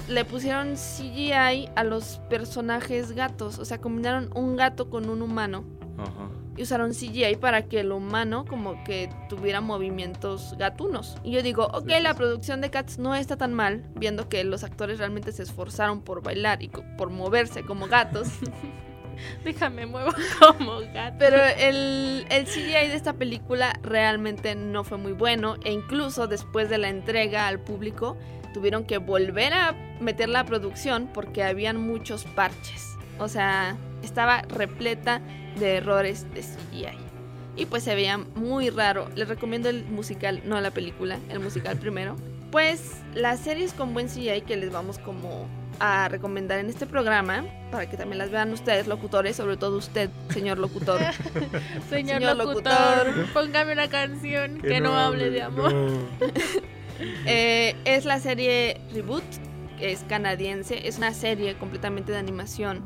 le 0.07 0.25
pusieron 0.25 0.75
CGI 0.75 1.69
a 1.75 1.83
los 1.83 2.19
personajes 2.29 3.11
gatos. 3.11 3.59
O 3.59 3.65
sea, 3.65 3.79
combinaron 3.79 4.29
un 4.35 4.55
gato 4.55 4.89
con 4.89 5.09
un 5.09 5.21
humano. 5.21 5.65
Ajá. 5.97 6.29
Y 6.57 6.63
usaron 6.63 6.91
CGI 6.91 7.37
para 7.39 7.67
que 7.69 7.79
el 7.79 7.91
humano 7.91 8.43
como 8.45 8.83
que 8.83 9.09
tuviera 9.29 9.61
movimientos 9.61 10.55
gatunos. 10.57 11.15
Y 11.23 11.31
yo 11.31 11.41
digo, 11.41 11.67
ok, 11.73 11.89
la 12.01 12.13
producción 12.15 12.59
de 12.59 12.69
Cats 12.69 12.97
no 12.99 13.15
está 13.15 13.37
tan 13.37 13.53
mal, 13.53 13.85
viendo 13.95 14.27
que 14.27 14.43
los 14.43 14.65
actores 14.65 14.99
realmente 14.99 15.31
se 15.31 15.43
esforzaron 15.43 16.01
por 16.01 16.21
bailar 16.21 16.61
y 16.61 16.67
por 16.67 17.11
moverse 17.11 17.63
como 17.63 17.87
gatos. 17.87 18.27
Déjame 19.43 19.85
muevo 19.85 20.11
como 20.39 20.79
gato. 20.93 21.17
Pero 21.19 21.37
el, 21.57 22.25
el 22.29 22.45
CGI 22.45 22.87
de 22.89 22.95
esta 22.95 23.13
película 23.13 23.79
realmente 23.81 24.55
no 24.55 24.83
fue 24.83 24.97
muy 24.97 25.13
bueno. 25.13 25.55
E 25.63 25.71
incluso 25.71 26.27
después 26.27 26.69
de 26.69 26.77
la 26.77 26.89
entrega 26.89 27.47
al 27.47 27.59
público, 27.59 28.17
tuvieron 28.53 28.83
que 28.85 28.97
volver 28.97 29.53
a 29.53 29.75
meter 29.99 30.29
la 30.29 30.45
producción 30.45 31.09
porque 31.13 31.43
habían 31.43 31.77
muchos 31.77 32.23
parches. 32.23 32.95
O 33.19 33.27
sea, 33.27 33.77
estaba 34.03 34.41
repleta 34.43 35.21
de 35.59 35.77
errores 35.77 36.25
de 36.33 36.41
CGI. 36.41 36.97
Y 37.55 37.65
pues 37.65 37.83
se 37.83 37.93
veía 37.93 38.17
muy 38.17 38.69
raro. 38.69 39.09
Les 39.15 39.27
recomiendo 39.27 39.69
el 39.69 39.83
musical, 39.85 40.41
no 40.45 40.59
la 40.61 40.71
película, 40.71 41.19
el 41.29 41.39
musical 41.39 41.77
primero. 41.81 42.15
Pues 42.51 43.01
las 43.13 43.39
series 43.39 43.73
con 43.73 43.93
buen 43.93 44.07
CGI 44.07 44.41
que 44.41 44.57
les 44.57 44.71
vamos 44.71 44.97
como 44.97 45.47
a 45.79 46.09
recomendar 46.09 46.59
en 46.59 46.67
este 46.67 46.85
programa, 46.85 47.45
para 47.71 47.89
que 47.89 47.97
también 47.97 48.17
las 48.17 48.31
vean 48.31 48.51
ustedes, 48.51 48.87
locutores, 48.87 49.35
sobre 49.35 49.57
todo 49.57 49.77
usted, 49.77 50.09
señor 50.29 50.57
locutor. 50.59 50.99
Señor, 51.89 52.19
Señor 52.19 52.37
locutor, 52.37 53.07
locutor. 53.07 53.33
póngame 53.33 53.73
una 53.73 53.89
canción 53.89 54.59
que, 54.61 54.81
no, 54.81 54.97
hable 54.97 55.29
de 55.29 55.41
amor. 55.41 55.73
no. 55.73 55.99
Eh, 57.25 57.77
es 57.85 58.03
la 58.03 58.19
serie 58.19 58.81
Reboot, 58.93 59.23
que 59.77 59.93
es 59.93 60.03
canadiense. 60.03 60.87
Es 60.87 60.97
una 60.97 61.13
serie 61.13 61.55
completamente 61.57 62.11
de 62.11 62.17
animación 62.17 62.83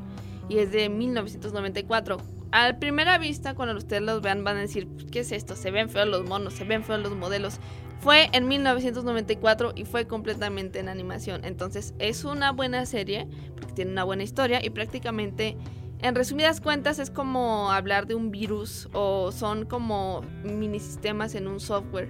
y 0.50 0.60
es 0.60 0.72
de 0.72 0.90
1994. 0.90 2.18
A 2.52 2.74
primera 2.74 3.18
vista, 3.18 3.56
cuando 3.56 3.76
ustedes 3.76 4.04
los 4.04 4.22
vean, 4.22 4.44
van 4.44 4.58
a 4.58 4.62
decir: 4.62 4.88
¿Qué 5.12 5.22
es 5.22 5.32
esto? 5.32 5.56
Se 5.56 5.72
ven 5.72 5.90
feos 5.90 6.08
los 6.08 6.24
monos, 6.26 6.54
se 6.54 6.64
ven 6.64 6.84
feos 6.84 7.02
los 7.02 7.16
modelos. 7.16 7.60
Fue 8.04 8.30
en 8.34 8.50
1994 8.50 9.72
y 9.78 9.86
fue 9.86 10.08
completamente 10.08 10.80
en 10.80 10.90
animación. 10.90 11.46
Entonces, 11.46 11.94
es 12.00 12.26
una 12.26 12.52
buena 12.52 12.86
serie 12.86 13.30
porque 13.56 13.72
tiene 13.72 13.92
una 13.92 14.04
buena 14.04 14.24
historia 14.24 14.60
y 14.64 14.72
prácticamente. 14.72 15.56
En 16.00 16.14
resumidas 16.16 16.60
cuentas 16.60 17.00
es 17.00 17.10
como 17.10 17.72
hablar 17.72 18.06
de 18.08 18.16
un 18.16 18.30
virus 18.30 18.90
o 18.92 19.32
son 19.32 19.66
como 19.66 20.20
mini 20.44 20.82
sistemas 20.82 21.34
en 21.34 21.48
un 21.48 21.62
software 21.62 22.10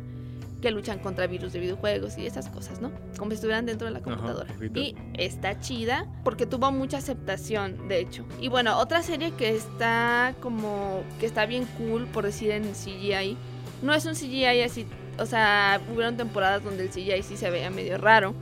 que 0.63 0.71
luchan 0.71 0.97
contra 0.97 1.27
virus 1.27 1.53
de 1.53 1.59
videojuegos 1.59 2.17
y 2.17 2.25
esas 2.25 2.49
cosas, 2.49 2.81
¿no? 2.81 2.91
Como 3.19 3.29
si 3.29 3.35
estuvieran 3.35 3.67
dentro 3.67 3.85
de 3.85 3.93
la 3.93 3.99
computadora. 3.99 4.51
y 4.73 4.95
está 5.13 5.59
chida 5.59 6.07
porque 6.23 6.47
tuvo 6.47 6.71
mucha 6.71 6.97
aceptación, 6.97 7.87
de 7.87 7.99
hecho. 7.99 8.25
Y 8.41 8.47
bueno, 8.47 8.79
otra 8.79 9.03
serie 9.03 9.29
que 9.33 9.49
está 9.49 10.33
como 10.39 11.03
que 11.19 11.27
está 11.27 11.45
bien 11.45 11.67
cool 11.77 12.07
por 12.07 12.25
decir 12.25 12.49
en 12.49 12.63
CGI, 12.73 13.37
no 13.83 13.93
es 13.93 14.07
un 14.07 14.15
CGI 14.15 14.61
así, 14.61 14.87
o 15.17 15.25
sea, 15.25 15.81
hubieron 15.93 16.17
temporadas 16.17 16.63
donde 16.63 16.83
el 16.83 16.89
CGI 16.89 17.23
sí 17.23 17.37
se 17.37 17.49
veía 17.49 17.69
medio 17.69 17.97
raro. 17.97 18.33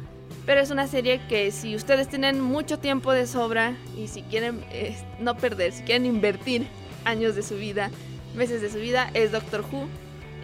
Pero 0.45 0.61
es 0.61 0.71
una 0.71 0.87
serie 0.87 1.21
que 1.29 1.51
si 1.51 1.75
ustedes 1.75 2.07
tienen 2.07 2.41
mucho 2.41 2.79
tiempo 2.79 3.11
de 3.11 3.27
sobra 3.27 3.75
y 3.97 4.07
si 4.07 4.23
quieren 4.23 4.63
eh, 4.71 4.95
no 5.19 5.37
perder, 5.37 5.71
si 5.71 5.83
quieren 5.83 6.05
invertir 6.05 6.67
años 7.05 7.35
de 7.35 7.43
su 7.43 7.55
vida, 7.55 7.91
meses 8.35 8.61
de 8.61 8.71
su 8.71 8.79
vida, 8.79 9.09
es 9.13 9.31
Doctor 9.31 9.61
Who. 9.61 9.87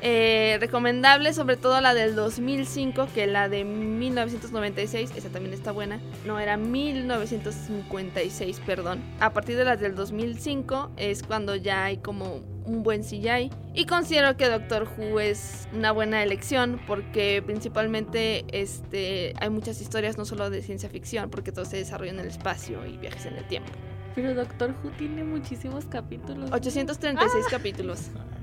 Eh, 0.02 0.58
recomendable 0.60 1.34
sobre 1.34 1.58
todo 1.58 1.80
la 1.82 1.94
del 1.94 2.16
2005 2.16 3.08
que 3.14 3.28
la 3.28 3.50
de 3.50 3.64
1996 3.64 5.12
esa 5.16 5.30
también 5.30 5.54
está 5.54 5.72
buena. 5.72 6.00
No 6.26 6.40
era 6.40 6.58
1956 6.58 8.62
perdón. 8.66 9.02
A 9.20 9.34
partir 9.34 9.58
de 9.58 9.66
las 9.66 9.80
del 9.80 9.96
2005 9.96 10.92
es 10.98 11.24
cuando 11.24 11.56
ya 11.56 11.86
hay 11.86 11.98
como 11.98 12.42
un 12.66 12.84
buen 12.84 13.02
CGI 13.02 13.50
y 13.74 13.86
considero 13.86 14.36
que 14.36 14.50
Doctor 14.50 14.88
Who 14.98 15.20
es 15.20 15.68
una 15.74 15.94
buena 15.94 16.22
elección 16.22 16.82
porque 16.86 17.42
principalmente 17.46 18.46
este 18.52 19.34
hay 19.40 19.50
muchas 19.50 19.82
historias 19.82 20.18
no 20.18 20.26
solo 20.26 20.50
de 20.50 20.62
ciencia 20.62 20.90
ficción 20.90 21.30
porque 21.30 21.52
todo 21.52 21.66
se 21.66 21.78
desarrolla 21.78 22.12
en 22.12 22.20
el 22.20 22.28
espacio 22.28 22.86
y 22.86 22.98
viajes 22.98 23.26
en 23.26 23.38
el 23.38 23.48
tiempo. 23.48 23.72
Pero 24.16 24.34
Doctor 24.34 24.74
Who 24.84 24.90
tiene 24.98 25.24
muchísimos 25.24 25.86
capítulos. 25.86 26.52
836 26.52 27.46
capítulos 27.50 28.10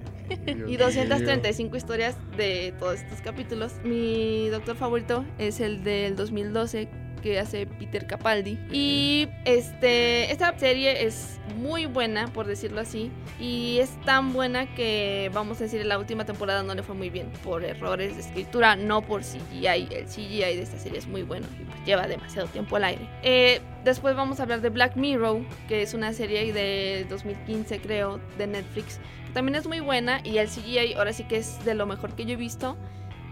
Y 0.47 0.54
mío. 0.54 0.78
235 0.78 1.76
historias 1.76 2.16
de 2.37 2.75
todos 2.78 3.00
estos 3.00 3.21
capítulos. 3.21 3.73
Mi 3.85 4.49
doctor 4.49 4.76
favorito 4.76 5.25
es 5.38 5.61
el 5.61 5.85
del 5.85 6.16
2012 6.16 6.88
que 7.25 7.38
hace 7.38 7.66
Peter 7.66 8.07
Capaldi. 8.07 8.59
Y 8.71 9.28
este 9.47 10.31
esta 10.31 10.57
serie 10.59 11.07
es 11.07 11.40
muy 11.57 11.87
buena, 11.87 12.28
por 12.28 12.47
decirlo 12.47 12.83
así, 12.83 13.11
y 13.40 13.78
es 13.78 13.99
tan 14.02 14.35
buena 14.35 14.75
que 14.75 15.31
vamos 15.33 15.59
a 15.61 15.64
decir 15.64 15.81
en 15.81 15.88
la 15.88 15.99
última 15.99 16.26
temporada 16.26 16.62
no 16.62 16.75
le 16.75 16.83
fue 16.83 16.95
muy 16.95 17.09
bien 17.09 17.33
por 17.43 17.64
errores 17.64 18.14
de 18.14 18.21
escritura, 18.21 18.76
no 18.76 19.00
por 19.00 19.23
CGI. 19.23 19.88
El 19.90 20.04
CGI 20.04 20.38
de 20.40 20.62
esta 20.62 20.78
serie 20.78 20.99
es 20.99 21.07
muy 21.07 21.23
bueno 21.23 21.47
y 21.59 21.64
pues 21.64 21.85
lleva 21.87 22.07
demasiado 22.07 22.47
tiempo 22.49 22.76
al 22.76 22.85
aire. 22.85 23.09
Eh, 23.23 23.62
después 23.85 24.14
vamos 24.14 24.38
a 24.40 24.43
hablar 24.43 24.61
de 24.61 24.69
Black 24.69 24.95
Mirror, 24.97 25.40
que 25.66 25.81
es 25.81 25.95
una 25.95 26.12
serie 26.12 26.52
de 26.52 27.07
2015 27.09 27.81
creo 27.81 28.21
de 28.37 28.49
Netflix 28.49 29.00
también 29.35 29.57
es 29.57 29.67
muy 29.67 29.81
buena 29.81 30.21
y 30.25 30.38
el 30.38 30.49
CGI 30.49 30.95
ahora 30.95 31.12
sí 31.12 31.25
que 31.25 31.37
es 31.37 31.62
de 31.64 31.75
lo 31.75 31.87
mejor 31.87 32.14
que 32.14 32.25
yo 32.25 32.33
he 32.35 32.37
visto. 32.37 32.76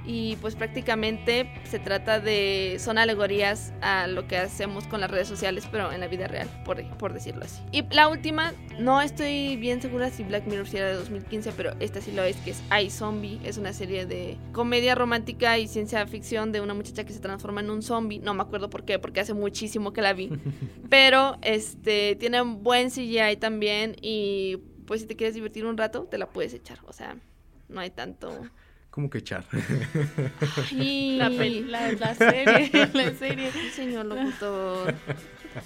y 0.05 0.35
pues 0.41 0.57
prácticamente 0.57 1.49
se 1.63 1.79
trata 1.79 2.19
de, 2.19 2.77
son 2.81 2.99
alegorías 2.99 3.73
a 3.83 4.09
lo 4.09 4.27
que 4.27 4.37
hacemos 4.37 4.85
con 4.89 5.01
las 5.01 5.09
redes 5.09 5.29
sociales, 5.29 5.69
pero 5.71 5.93
en 5.93 6.01
la 6.01 6.09
vida 6.09 6.27
real, 6.27 6.49
por, 6.65 6.85
por 6.99 7.13
decirlo 7.13 7.45
así. 7.45 7.63
Y 7.71 7.85
la 7.95 8.09
última, 8.09 8.53
no 8.81 9.01
estoy 9.01 9.57
bien 9.59 9.81
segura 9.81 10.11
si 10.11 10.25
Black 10.25 10.45
Mirror 10.49 10.67
si 10.67 10.79
era 10.79 10.89
de 10.89 10.95
2015, 10.95 11.53
pero 11.53 11.77
esta 11.79 12.01
sí 12.01 12.11
lo 12.11 12.25
es, 12.25 12.35
que 12.39 12.51
es 12.51 12.61
iZombie, 12.85 13.39
es 13.45 13.59
una 13.59 13.73
serie 13.73 14.05
de 14.05 14.39
comedia 14.51 14.97
romántica 14.97 15.57
y 15.59 15.69
ciencia 15.69 16.05
ficción 16.09 16.51
de 16.51 16.61
una 16.61 16.75
muchacha 16.75 17.05
que 17.05 17.13
se 17.13 17.21
transforma 17.21 17.61
en 17.61 17.71
un 17.71 17.83
zombie, 17.83 18.19
no 18.19 18.35
me 18.35 18.43
acuerdo 18.43 18.71
por 18.71 18.85
qué, 18.85 18.99
porque 18.99 19.21
hace 19.21 19.35
muchísimo 19.35 19.93
que 19.93 20.03
la 20.03 20.15
vi, 20.15 20.31
pero 20.91 21.39
este, 21.43 22.17
tiene 22.17 22.43
un 22.43 22.65
buen 22.65 22.91
CGI 22.91 23.37
también 23.39 23.95
y 24.03 24.59
pues 24.93 25.01
si 25.01 25.07
te 25.07 25.17
quieres 25.17 25.35
divertir 25.35 25.65
un 25.65 25.79
rato, 25.79 26.03
te 26.03 26.19
la 26.19 26.27
puedes 26.27 26.53
echar, 26.53 26.79
o 26.85 26.93
sea, 26.93 27.17
no 27.71 27.81
hay 27.81 27.89
tanto... 27.89 28.47
¿Cómo 28.91 29.09
que 29.09 29.17
echar? 29.17 29.43
La, 30.71 31.31
la, 31.31 31.93
la, 31.93 32.15
serie, 32.15 32.91
la 32.93 33.15
serie. 33.15 33.51
Señor 33.75 34.05
locutor. 34.05 34.95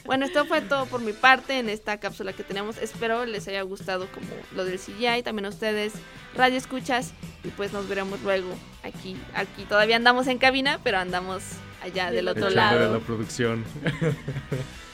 Bueno, 0.05 0.27
esto 0.27 0.45
fue 0.45 0.61
todo 0.61 0.87
por 0.87 1.01
mi 1.01 1.13
parte 1.13 1.59
en 1.59 1.69
esta 1.69 1.99
cápsula 1.99 2.35
que 2.35 2.45
tenemos. 2.45 2.79
Espero 2.79 3.27
les 3.27 3.49
haya 3.49 3.63
gustado 3.63 4.07
como 4.13 4.29
lo 4.55 4.65
del 4.65 4.79
CGI, 4.79 5.25
también 5.25 5.47
a 5.47 5.49
ustedes, 5.49 5.95
radio 6.37 6.57
escuchas, 6.57 7.13
y 7.43 7.49
pues 7.49 7.73
nos 7.73 7.89
veremos 7.89 8.23
luego 8.23 8.55
aquí. 8.85 9.17
Aquí 9.35 9.65
todavía 9.65 9.97
andamos 9.97 10.29
en 10.29 10.39
cabina, 10.39 10.79
pero 10.85 10.99
andamos 10.99 11.43
allá 11.83 12.13
del 12.13 12.29
otro 12.29 12.49
lado. 12.49 12.93
la 12.93 13.01
producción. 13.01 13.65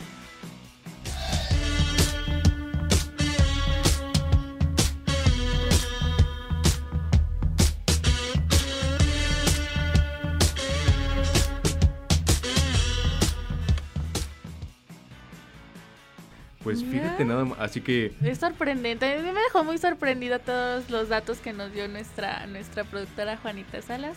Fíjate 17.23 17.35
nada 17.35 17.45
más, 17.45 17.59
así 17.61 17.81
que... 17.81 18.15
Es 18.23 18.39
sorprendente, 18.39 19.19
me 19.23 19.41
dejó 19.41 19.65
muy 19.65 19.79
sorprendida 19.79 20.39
todos 20.39 20.91
los 20.91 21.09
datos 21.09 21.39
que 21.39 21.53
nos 21.53 21.73
dio 21.73 21.89
nuestra, 21.89 22.47
nuestra 22.47 22.85
productora 22.85 23.37
Juanita 23.37 23.83
Salas. 23.83 24.17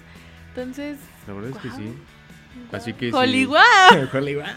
Entonces... 0.50 0.98
La 1.28 1.34
verdad 1.34 1.52
es 1.52 1.58
que 1.58 1.70
sí. 1.72 1.94
Así 2.72 2.94
que 2.94 3.12
Hollywood. 3.14 3.58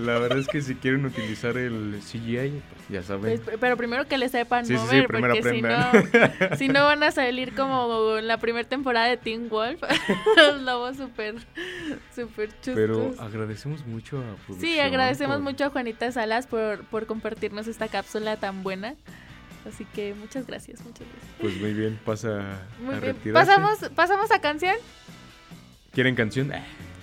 La 0.00 0.18
verdad 0.18 0.38
es 0.38 0.48
que 0.48 0.62
si 0.62 0.74
quieren 0.74 1.04
utilizar 1.04 1.56
el 1.56 2.00
CGI, 2.00 2.62
ya 2.88 3.02
saben. 3.02 3.40
Pues, 3.40 3.58
pero 3.60 3.76
primero 3.76 4.06
que 4.06 4.18
le 4.18 4.28
sepan 4.28 4.66
sí, 4.66 4.74
mover, 4.74 5.06
porque 5.06 5.42
si 5.42 5.62
no, 5.62 5.92
si 6.56 6.68
no 6.68 6.84
van 6.84 7.02
a 7.02 7.10
salir 7.10 7.54
como 7.54 8.16
en 8.16 8.26
la 8.26 8.38
primera 8.38 8.68
temporada 8.68 9.06
de 9.06 9.16
Teen 9.16 9.48
Wolf, 9.48 9.80
los 10.36 10.62
lobos 10.62 10.96
súper, 10.96 11.36
súper 12.14 12.50
chuscos. 12.60 12.74
Pero 12.74 13.14
agradecemos 13.18 13.86
mucho 13.86 14.18
a 14.18 14.36
producción, 14.44 14.60
Sí, 14.60 14.78
agradecemos 14.80 15.40
mucho 15.40 15.66
a 15.66 15.70
Juanita 15.70 16.10
Salas 16.12 16.46
por, 16.46 16.84
por 16.84 17.06
compartirnos 17.06 17.66
esta 17.66 17.88
cápsula 17.88 18.36
tan 18.36 18.62
buena. 18.62 18.94
Así 19.66 19.84
que 19.84 20.14
muchas 20.14 20.46
gracias, 20.46 20.80
muchas 20.80 21.06
gracias. 21.06 21.34
Pues 21.40 21.56
muy 21.60 21.72
bien, 21.72 21.98
pasa 22.04 22.62
muy 22.80 22.96
a 22.96 23.00
bien. 23.00 23.16
¿Pasamos, 23.32 23.78
¿Pasamos 23.94 24.32
a 24.32 24.40
canción? 24.40 24.74
¿Quieren 25.92 26.14
canción? 26.14 26.50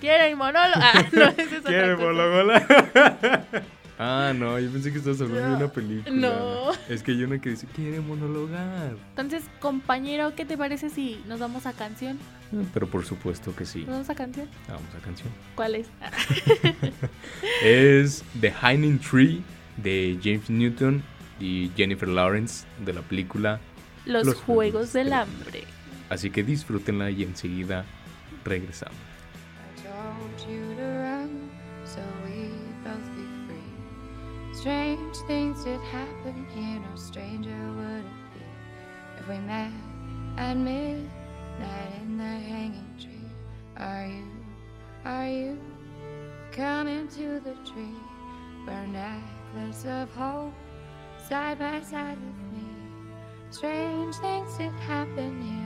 ¿Quieren 0.00 0.36
monólogo? 0.36 0.80
Ah, 0.82 1.06
no, 1.12 1.34
¿Quieren 1.62 1.96
monólogo? 1.96 2.52
ah, 4.00 4.32
no, 4.36 4.58
yo 4.58 4.68
pensé 4.72 4.90
que 4.90 4.98
estabas 4.98 5.20
hablando 5.20 5.48
de 5.48 5.56
una 5.64 5.72
película. 5.72 6.16
No. 6.16 6.72
Es 6.88 7.04
que 7.04 7.12
hay 7.12 7.22
una 7.22 7.40
que 7.40 7.50
dice, 7.50 7.68
quiere 7.68 8.00
monologar. 8.00 8.96
Entonces, 9.10 9.44
compañero, 9.60 10.34
¿qué 10.34 10.44
te 10.44 10.58
parece 10.58 10.90
si 10.90 11.22
nos 11.28 11.38
vamos 11.38 11.66
a 11.66 11.72
canción? 11.72 12.18
Ah, 12.52 12.64
pero 12.74 12.88
por 12.88 13.04
supuesto 13.04 13.54
que 13.54 13.64
sí. 13.64 13.80
¿Nos 13.80 13.90
vamos 13.90 14.10
a 14.10 14.14
canción? 14.16 14.48
Vamos 14.66 14.92
a 14.92 15.04
canción. 15.04 15.28
¿Cuál 15.54 15.76
es? 15.76 15.86
es 17.62 18.24
The 18.40 18.52
Hiding 18.52 18.98
Tree 18.98 19.40
de 19.76 20.18
James 20.20 20.50
Newton 20.50 21.00
y 21.38 21.70
Jennifer 21.76 22.08
Lawrence 22.08 22.66
de 22.84 22.92
la 22.92 23.02
película 23.02 23.60
Los, 24.04 24.26
Los 24.26 24.34
Juegos, 24.34 24.92
del 24.92 25.12
Hambre. 25.12 25.62
Así 26.08 26.30
que 26.30 26.42
disfrútenla 26.42 27.08
y 27.12 27.22
enseguida 27.22 27.84
regresamos. 28.50 28.96
Strange 34.52 35.16
things 35.26 35.64
did 35.64 35.80
happen 35.80 36.46
here, 36.54 36.80
no 36.80 36.96
stranger 36.96 37.56
would 37.76 38.04
it 38.04 38.34
be 38.34 38.44
if 39.18 39.28
we 39.28 39.38
met 39.38 39.72
at 40.36 40.54
midnight 40.54 41.08
in 42.02 42.18
the 42.18 42.24
hanging 42.24 42.94
tree. 43.00 43.30
Are 43.78 44.06
you, 44.06 44.26
are 45.06 45.28
you 45.28 45.58
coming 46.52 47.08
to 47.08 47.40
the 47.40 47.54
tree? 47.70 47.96
Burn 48.66 48.92
necklace 48.92 49.86
of 49.86 50.12
hope 50.14 50.52
side 51.28 51.58
by 51.58 51.80
side 51.80 52.18
with 52.18 52.52
me. 52.52 52.68
Strange 53.50 54.14
things 54.16 54.58
did 54.58 54.72
happen 54.72 55.40
here, 55.40 55.59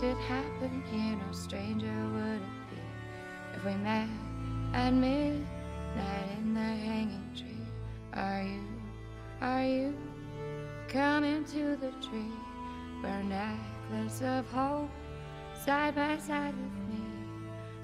Did 0.00 0.16
happen 0.16 0.82
here, 0.90 1.14
no 1.14 1.30
stranger 1.30 1.94
would 2.14 2.40
it 2.40 2.70
be 2.70 2.78
if 3.54 3.64
we 3.66 3.74
met 3.82 4.08
at 4.72 4.94
midnight 4.94 6.38
in 6.38 6.54
the 6.54 6.60
hanging 6.60 7.30
tree. 7.36 7.66
Are 8.14 8.42
you, 8.42 8.62
are 9.42 9.62
you 9.62 9.94
coming 10.88 11.44
to 11.44 11.76
the 11.76 11.90
tree? 12.00 12.32
Burn 13.02 13.28
necklace 13.28 14.22
of 14.22 14.50
hope 14.50 14.88
side 15.66 15.94
by 15.94 16.16
side 16.16 16.54
with 16.54 16.98
me. 16.98 17.04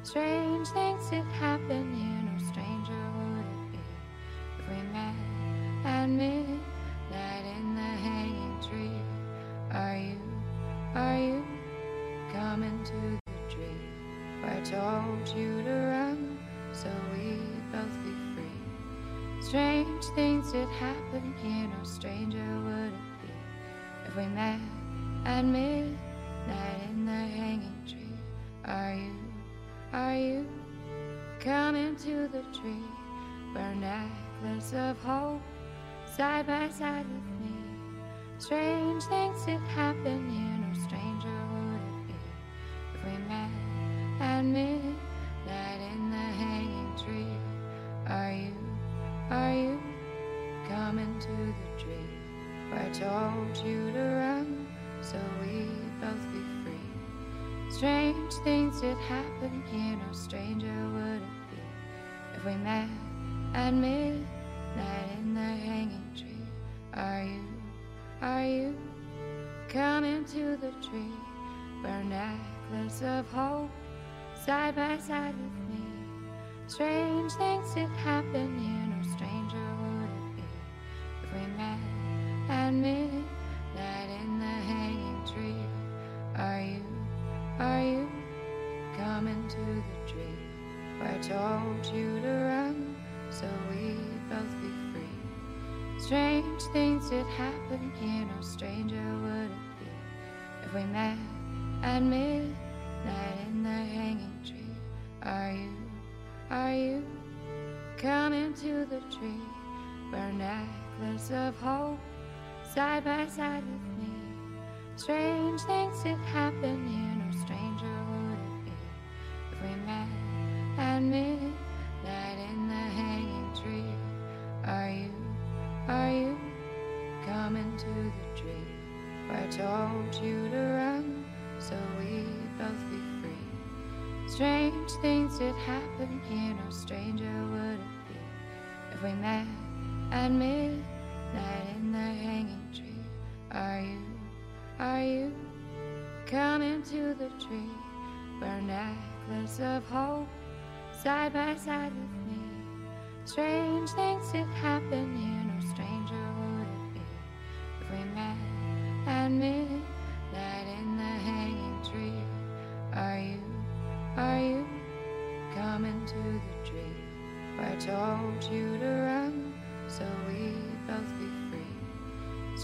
Strange 0.02 0.68
things 0.68 1.11
did 1.11 1.22
happen 1.26 1.94
here, 1.94 2.15
we 62.46 62.54
met 62.59 62.88
at 63.54 63.74
midnight 63.74 64.24
in 65.18 65.35
the 65.35 65.40
hanging 65.40 66.12
tree? 66.14 66.46
Are 66.94 67.24
you, 67.24 67.44
are 68.22 68.46
you 68.46 68.76
coming 69.68 70.24
to 70.26 70.56
the 70.56 70.70
tree? 70.80 71.11
Where 71.82 72.04
necklace 72.04 73.02
of 73.02 73.28
hope, 73.32 73.70
side 74.44 74.76
by 74.76 74.96
side 74.98 75.35
with 75.35 75.76
me. 75.76 75.85
Strange 76.68 77.32
things 77.32 77.74
did 77.74 77.88
happen 77.88 78.56
here. 78.61 78.86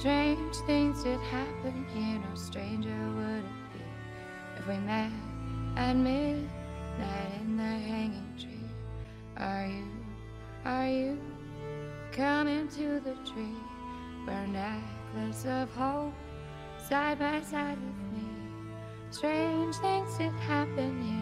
Strange 0.02 0.56
things 0.66 1.04
did 1.04 1.20
happen 1.20 1.86
here, 1.94 2.18
no 2.28 2.34
stranger 2.34 2.88
would 3.14 3.38
it 3.38 3.72
be 3.72 3.84
if 4.58 4.66
we 4.66 4.76
met 4.78 5.12
at 5.76 5.94
midnight 5.94 7.40
in 7.40 7.56
the 7.56 7.62
hanging 7.62 8.34
tree. 8.36 8.68
Are 9.36 9.64
you, 9.64 9.86
are 10.64 10.88
you 10.88 11.20
coming 12.10 12.66
to 12.70 12.98
the 12.98 13.14
tree? 13.30 13.54
Where 14.24 14.44
necklace 14.48 15.44
of 15.44 15.70
hope, 15.76 16.14
side 16.88 17.20
by 17.20 17.40
side 17.40 17.78
with 17.78 18.20
me. 18.20 18.28
Strange 19.12 19.76
things 19.76 20.18
did 20.18 20.32
happen 20.32 21.00
here. 21.00 21.21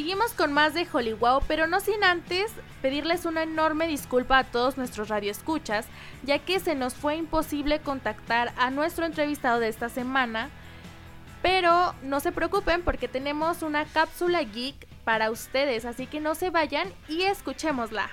Seguimos 0.00 0.32
con 0.32 0.54
más 0.54 0.72
de 0.72 0.86
Hollywood, 0.90 1.42
pero 1.46 1.66
no 1.66 1.78
sin 1.78 2.02
antes 2.04 2.50
pedirles 2.80 3.26
una 3.26 3.42
enorme 3.42 3.86
disculpa 3.86 4.38
a 4.38 4.44
todos 4.44 4.78
nuestros 4.78 5.10
radioescuchas, 5.10 5.84
ya 6.22 6.38
que 6.38 6.58
se 6.58 6.74
nos 6.74 6.94
fue 6.94 7.16
imposible 7.16 7.80
contactar 7.80 8.50
a 8.56 8.70
nuestro 8.70 9.04
entrevistado 9.04 9.60
de 9.60 9.68
esta 9.68 9.90
semana. 9.90 10.48
Pero 11.42 11.94
no 12.02 12.20
se 12.20 12.32
preocupen 12.32 12.80
porque 12.80 13.08
tenemos 13.08 13.60
una 13.60 13.84
cápsula 13.84 14.42
geek 14.42 14.86
para 15.04 15.30
ustedes, 15.30 15.84
así 15.84 16.06
que 16.06 16.18
no 16.18 16.34
se 16.34 16.48
vayan 16.48 16.88
y 17.06 17.24
escuchémosla. 17.24 18.08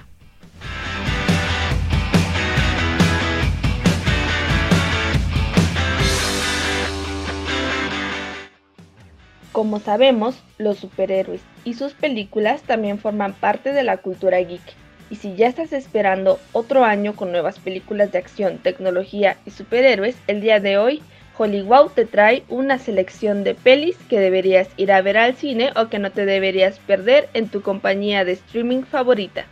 Como 9.54 9.80
sabemos, 9.80 10.36
los 10.58 10.80
superhéroes 10.80 11.41
y 11.67 11.73
sus 11.73 11.91
películas 11.91 12.62
también 12.62 12.97
forman 12.97 13.34
parte 13.34 13.73
de 13.73 13.84
la 13.84 13.97
cultura 13.97 14.39
geek. 14.39 14.62
Y 15.10 15.17
si 15.17 15.36
ya 15.36 15.49
estás 15.49 15.73
esperando 15.73 16.39
otro 16.53 16.86
año 16.86 17.13
con 17.13 17.34
nuevas 17.34 17.60
películas 17.60 18.10
de 18.10 18.19
acción, 18.19 18.60
tecnología 18.60 19.36
y 19.45 19.51
superhéroes, 19.51 20.15
el 20.27 20.39
día 20.39 20.62
de 20.62 20.77
hoy 20.77 21.01
Hollywood 21.38 21.91
te 21.93 22.06
trae 22.06 22.43
una 22.47 22.80
selección 22.80 23.43
de 23.43 23.53
pelis 23.53 23.97
que 24.10 24.21
deberías 24.21 24.69
ir 24.77 24.93
a 24.93 25.01
ver 25.01 25.17
al 25.17 25.36
cine 25.36 25.71
o 25.75 25.89
que 25.89 25.99
no 25.99 26.10
te 26.10 26.25
deberías 26.25 26.80
perder 26.80 27.27
en 27.34 27.49
tu 27.49 27.62
compañía 27.62 28.23
de 28.23 28.32
streaming 28.32 28.84
favorita. 28.84 29.45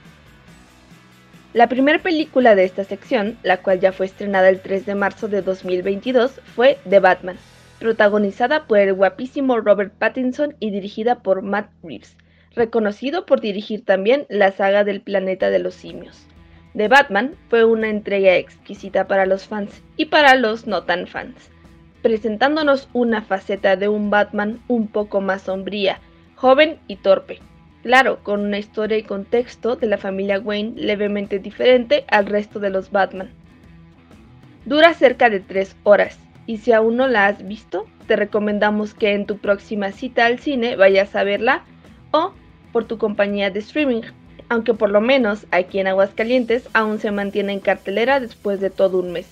La 1.52 1.68
primera 1.68 2.00
película 2.00 2.56
de 2.56 2.64
esta 2.64 2.86
sección, 2.86 3.38
la 3.44 3.58
cual 3.58 3.82
ya 3.82 3.92
fue 3.92 4.06
estrenada 4.06 4.48
el 4.48 4.62
3 4.62 4.86
de 4.86 4.96
marzo 4.96 5.28
de 5.28 5.42
2022, 5.42 6.40
fue 6.56 6.78
The 6.90 7.02
Batman, 7.02 7.38
protagonizada 7.80 8.68
por 8.68 8.80
el 8.80 8.94
guapísimo 8.94 9.60
Robert 9.60 9.94
Pattinson 9.98 10.56
y 10.60 10.72
dirigida 10.72 11.22
por 11.22 11.42
Matt 11.42 11.70
Reeves, 11.84 12.16
reconocido 12.56 13.26
por 13.26 13.42
dirigir 13.42 13.84
también 13.84 14.26
la 14.30 14.52
saga 14.52 14.84
del 14.84 15.02
planeta 15.02 15.50
de 15.50 15.60
los 15.60 15.76
simios. 15.76 16.26
The 16.76 16.88
Batman 16.88 17.36
fue 17.50 17.64
una 17.64 17.90
entrega 17.90 18.36
exquisita 18.36 19.08
para 19.08 19.26
los 19.26 19.48
fans 19.48 19.82
y 19.98 20.06
para 20.06 20.36
los 20.36 20.68
no 20.68 20.84
tan 20.84 21.08
fans, 21.08 21.50
presentándonos 22.02 22.90
una 22.94 23.22
faceta 23.22 23.76
de 23.76 23.88
un 23.88 24.10
Batman 24.10 24.62
un 24.68 24.88
poco 24.88 25.22
más 25.22 25.44
sombría, 25.44 26.00
joven 26.36 26.80
y 26.88 26.98
torpe. 26.98 27.40
Claro, 27.84 28.24
con 28.24 28.42
una 28.42 28.58
historia 28.58 28.98
y 28.98 29.04
contexto 29.04 29.76
de 29.76 29.88
la 29.88 29.98
familia 29.98 30.40
Wayne 30.40 30.74
levemente 30.76 31.40
diferente 31.40 32.04
al 32.10 32.26
resto 32.26 32.60
de 32.60 32.72
los 32.72 32.92
Batman. 32.92 33.30
Dura 34.66 34.94
cerca 34.96 35.30
de 35.30 35.40
3 35.40 35.76
horas 35.84 36.18
y 36.48 36.58
si 36.58 36.72
aún 36.72 36.98
no 36.98 37.08
la 37.08 37.28
has 37.28 37.48
visto, 37.48 37.86
te 38.08 38.16
recomendamos 38.16 38.94
que 38.94 39.14
en 39.14 39.26
tu 39.26 39.38
próxima 39.38 39.92
cita 39.92 40.26
al 40.26 40.40
cine 40.40 40.76
vayas 40.76 41.16
a 41.16 41.24
verla 41.24 41.64
o 42.12 42.32
por 42.72 42.86
tu 42.86 42.98
compañía 42.98 43.50
de 43.50 43.60
streaming, 43.60 44.02
aunque 44.50 44.74
por 44.74 44.92
lo 44.92 45.02
menos 45.02 45.46
aquí 45.52 45.80
en 45.80 45.88
Aguascalientes 45.88 46.68
aún 46.74 47.00
se 47.00 47.12
mantiene 47.12 47.54
en 47.54 47.60
cartelera 47.60 48.20
después 48.20 48.60
de 48.60 48.70
todo 48.70 49.00
un 49.00 49.12
mes. 49.12 49.28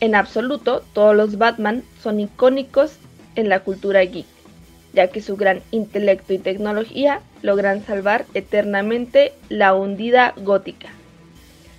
En 0.00 0.14
absoluto, 0.14 0.82
todos 0.92 1.14
los 1.16 1.38
Batman 1.38 1.82
son 2.00 2.20
icónicos 2.20 2.98
en 3.34 3.48
la 3.48 3.60
cultura 3.60 4.00
geek, 4.02 4.26
ya 4.92 5.08
que 5.08 5.22
su 5.22 5.36
gran 5.36 5.62
intelecto 5.70 6.32
y 6.32 6.38
tecnología 6.38 7.20
logran 7.42 7.84
salvar 7.84 8.26
eternamente 8.34 9.32
la 9.48 9.74
hundida 9.74 10.34
gótica. 10.36 10.88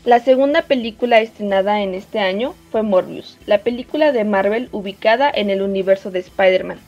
La 0.07 0.21
segunda 0.21 0.61
película 0.61 1.19
estrenada 1.19 1.81
en 1.81 1.93
este 1.93 2.19
año 2.19 2.55
fue 2.71 2.81
Morbius, 2.81 3.37
la 3.45 3.57
película 3.57 4.13
de 4.13 4.23
Marvel 4.23 4.69
ubicada 4.71 5.29
en 5.29 5.49
el 5.49 5.61
universo 5.61 6.11
de 6.11 6.19
Spider-Man, 6.19 6.79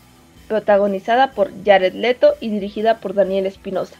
protagonizada 0.47 1.33
por 1.33 1.51
Jared 1.65 1.95
Leto 1.95 2.35
y 2.39 2.47
dirigida 2.47 2.99
por 2.99 3.13
Daniel 3.13 3.45
Espinosa. 3.45 3.97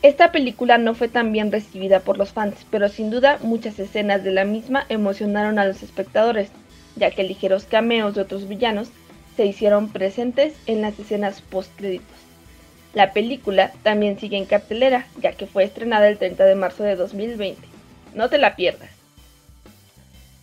Esta 0.00 0.32
película 0.32 0.78
no 0.78 0.94
fue 0.94 1.08
tan 1.08 1.30
bien 1.30 1.52
recibida 1.52 2.00
por 2.00 2.16
los 2.16 2.30
fans, 2.30 2.64
pero 2.70 2.88
sin 2.88 3.10
duda 3.10 3.38
muchas 3.42 3.78
escenas 3.78 4.24
de 4.24 4.30
la 4.30 4.46
misma 4.46 4.86
emocionaron 4.88 5.58
a 5.58 5.66
los 5.66 5.82
espectadores, 5.82 6.48
ya 6.96 7.10
que 7.10 7.22
ligeros 7.22 7.64
cameos 7.64 8.14
de 8.14 8.22
otros 8.22 8.48
villanos 8.48 8.88
se 9.36 9.44
hicieron 9.44 9.90
presentes 9.90 10.54
en 10.64 10.80
las 10.80 10.98
escenas 10.98 11.42
post-créditos. 11.42 12.16
La 12.94 13.12
película 13.12 13.72
también 13.82 14.18
sigue 14.18 14.38
en 14.38 14.46
cartelera, 14.46 15.06
ya 15.20 15.32
que 15.32 15.46
fue 15.46 15.64
estrenada 15.64 16.08
el 16.08 16.16
30 16.16 16.46
de 16.46 16.54
marzo 16.54 16.82
de 16.82 16.96
2020. 16.96 17.69
No 18.14 18.28
te 18.28 18.38
la 18.38 18.56
pierdas. 18.56 18.90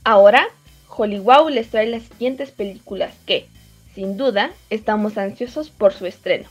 Ahora, 0.04 0.48
Hollywood 0.90 1.52
les 1.52 1.70
trae 1.70 1.88
las 1.88 2.04
siguientes 2.04 2.52
películas 2.52 3.14
que, 3.26 3.48
sin 3.94 4.18
duda, 4.18 4.52
estamos 4.70 5.18
ansiosos 5.18 5.70
por 5.70 5.94
su 5.94 6.06
estreno. 6.06 6.50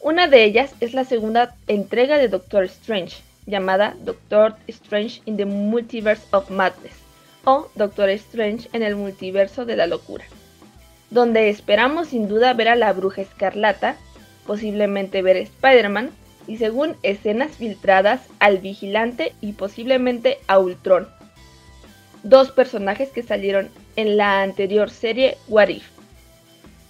Una 0.00 0.28
de 0.28 0.44
ellas 0.44 0.74
es 0.80 0.94
la 0.94 1.04
segunda 1.04 1.54
entrega 1.68 2.18
de 2.18 2.28
Doctor 2.28 2.64
Strange, 2.64 3.18
llamada 3.46 3.94
Doctor 4.00 4.56
Strange 4.66 5.22
in 5.24 5.36
the 5.36 5.44
Multiverse 5.44 6.24
of 6.32 6.50
Madness, 6.50 6.94
o 7.44 7.68
Doctor 7.74 8.10
Strange 8.10 8.68
en 8.72 8.82
el 8.82 8.96
Multiverso 8.96 9.64
de 9.64 9.76
la 9.76 9.86
Locura, 9.86 10.24
donde 11.10 11.48
esperamos 11.48 12.08
sin 12.08 12.28
duda 12.28 12.52
ver 12.52 12.68
a 12.68 12.76
la 12.76 12.92
Bruja 12.92 13.22
Escarlata, 13.22 13.96
posiblemente 14.46 15.22
ver 15.22 15.36
a 15.36 15.40
Spider-Man, 15.40 16.10
y 16.46 16.56
según 16.56 16.96
escenas 17.02 17.56
filtradas 17.56 18.20
al 18.38 18.58
vigilante 18.58 19.32
y 19.40 19.52
posiblemente 19.52 20.38
a 20.46 20.58
Ultron. 20.58 21.08
Dos 22.22 22.52
personajes 22.52 23.10
que 23.10 23.22
salieron 23.22 23.70
en 23.96 24.16
la 24.16 24.42
anterior 24.42 24.90
serie 24.90 25.36
What 25.48 25.68
If. 25.68 25.88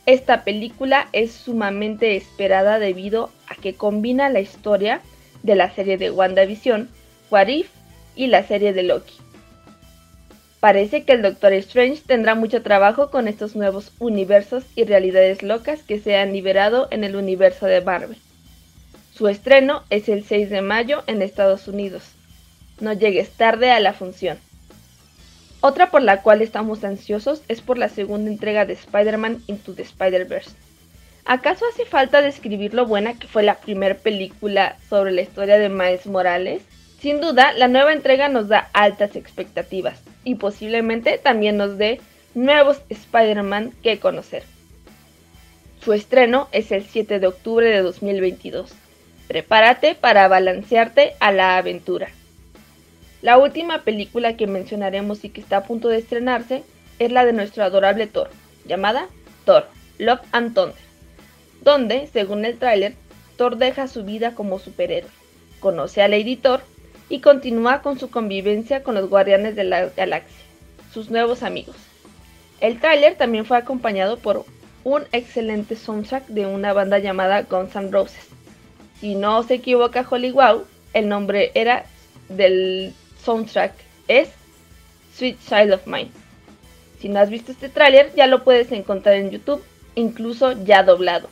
Esta 0.04 0.44
película 0.44 1.08
es 1.12 1.32
sumamente 1.32 2.16
esperada 2.16 2.78
debido 2.78 3.30
a 3.48 3.54
que 3.54 3.74
combina 3.74 4.28
la 4.28 4.40
historia 4.40 5.00
de 5.42 5.54
la 5.54 5.70
serie 5.74 5.96
de 5.96 6.10
WandaVision, 6.10 6.88
What 7.30 7.48
If 7.48 7.68
y 8.16 8.26
la 8.26 8.42
serie 8.42 8.72
de 8.72 8.82
Loki. 8.82 9.14
Parece 10.60 11.04
que 11.04 11.12
el 11.12 11.22
Doctor 11.22 11.52
Strange 11.54 12.02
tendrá 12.06 12.34
mucho 12.34 12.62
trabajo 12.62 13.10
con 13.10 13.26
estos 13.26 13.56
nuevos 13.56 13.92
universos 13.98 14.64
y 14.76 14.84
realidades 14.84 15.42
locas 15.42 15.82
que 15.82 15.98
se 15.98 16.16
han 16.16 16.32
liberado 16.32 16.86
en 16.90 17.02
el 17.02 17.16
universo 17.16 17.66
de 17.66 17.80
Marvel. 17.80 18.16
Su 19.14 19.28
estreno 19.28 19.84
es 19.90 20.08
el 20.08 20.24
6 20.24 20.48
de 20.48 20.62
mayo 20.62 21.04
en 21.06 21.20
Estados 21.20 21.68
Unidos. 21.68 22.02
No 22.80 22.94
llegues 22.94 23.30
tarde 23.30 23.70
a 23.70 23.78
la 23.78 23.92
función. 23.92 24.38
Otra 25.60 25.90
por 25.90 26.00
la 26.00 26.22
cual 26.22 26.40
estamos 26.40 26.82
ansiosos 26.82 27.42
es 27.48 27.60
por 27.60 27.76
la 27.76 27.90
segunda 27.90 28.30
entrega 28.30 28.64
de 28.64 28.72
Spider-Man 28.72 29.42
Into 29.48 29.74
the 29.74 29.82
Spider-Verse. 29.82 30.52
¿Acaso 31.26 31.66
hace 31.70 31.84
falta 31.84 32.22
describir 32.22 32.72
lo 32.72 32.86
buena 32.86 33.18
que 33.18 33.28
fue 33.28 33.42
la 33.42 33.56
primera 33.56 33.96
película 33.96 34.78
sobre 34.88 35.12
la 35.12 35.20
historia 35.20 35.58
de 35.58 35.68
Miles 35.68 36.06
Morales? 36.06 36.62
Sin 36.98 37.20
duda, 37.20 37.52
la 37.52 37.68
nueva 37.68 37.92
entrega 37.92 38.30
nos 38.30 38.48
da 38.48 38.70
altas 38.72 39.14
expectativas 39.14 40.02
y 40.24 40.36
posiblemente 40.36 41.18
también 41.18 41.58
nos 41.58 41.76
dé 41.76 42.00
nuevos 42.34 42.80
Spider-Man 42.88 43.72
que 43.82 44.00
conocer. 44.00 44.42
Su 45.84 45.92
estreno 45.92 46.48
es 46.50 46.72
el 46.72 46.84
7 46.84 47.20
de 47.20 47.26
octubre 47.26 47.68
de 47.68 47.82
2022. 47.82 48.72
Prepárate 49.32 49.94
para 49.94 50.28
balancearte 50.28 51.14
a 51.18 51.32
la 51.32 51.56
aventura. 51.56 52.10
La 53.22 53.38
última 53.38 53.80
película 53.80 54.36
que 54.36 54.46
mencionaremos 54.46 55.24
y 55.24 55.30
que 55.30 55.40
está 55.40 55.56
a 55.56 55.64
punto 55.64 55.88
de 55.88 55.96
estrenarse 55.96 56.64
es 56.98 57.10
la 57.10 57.24
de 57.24 57.32
nuestro 57.32 57.64
adorable 57.64 58.06
Thor, 58.06 58.28
llamada 58.66 59.08
Thor, 59.46 59.68
Love 59.96 60.20
and 60.32 60.52
Thunder, 60.54 60.76
donde, 61.62 62.08
según 62.08 62.44
el 62.44 62.58
tráiler, 62.58 62.92
Thor 63.38 63.56
deja 63.56 63.88
su 63.88 64.04
vida 64.04 64.34
como 64.34 64.58
superhéroe, 64.58 65.08
conoce 65.60 66.02
a 66.02 66.08
Lady 66.08 66.36
Thor 66.36 66.60
y 67.08 67.20
continúa 67.20 67.80
con 67.80 67.98
su 67.98 68.10
convivencia 68.10 68.82
con 68.82 68.94
los 68.94 69.08
Guardianes 69.08 69.56
de 69.56 69.64
la 69.64 69.86
Galaxia, 69.96 70.44
sus 70.92 71.10
nuevos 71.10 71.42
amigos. 71.42 71.76
El 72.60 72.80
tráiler 72.80 73.14
también 73.14 73.46
fue 73.46 73.56
acompañado 73.56 74.18
por 74.18 74.44
un 74.84 75.04
excelente 75.12 75.74
soundtrack 75.74 76.26
de 76.26 76.44
una 76.44 76.74
banda 76.74 76.98
llamada 76.98 77.44
Guns 77.44 77.74
N' 77.74 77.90
Roses, 77.90 78.28
si 79.02 79.16
no 79.16 79.42
se 79.42 79.54
equivoca 79.54 80.06
Hollywood, 80.08 80.62
el 80.92 81.08
nombre 81.08 81.50
era 81.54 81.86
del 82.28 82.94
soundtrack 83.24 83.72
es 84.06 84.28
Sweet 85.16 85.38
Child 85.40 85.72
of 85.72 85.86
Mine. 85.88 86.12
Si 87.00 87.08
no 87.08 87.18
has 87.18 87.28
visto 87.28 87.50
este 87.50 87.68
tráiler, 87.68 88.12
ya 88.14 88.28
lo 88.28 88.44
puedes 88.44 88.70
encontrar 88.70 89.16
en 89.16 89.32
YouTube, 89.32 89.60
incluso 89.96 90.52
ya 90.52 90.84
doblado. 90.84 91.28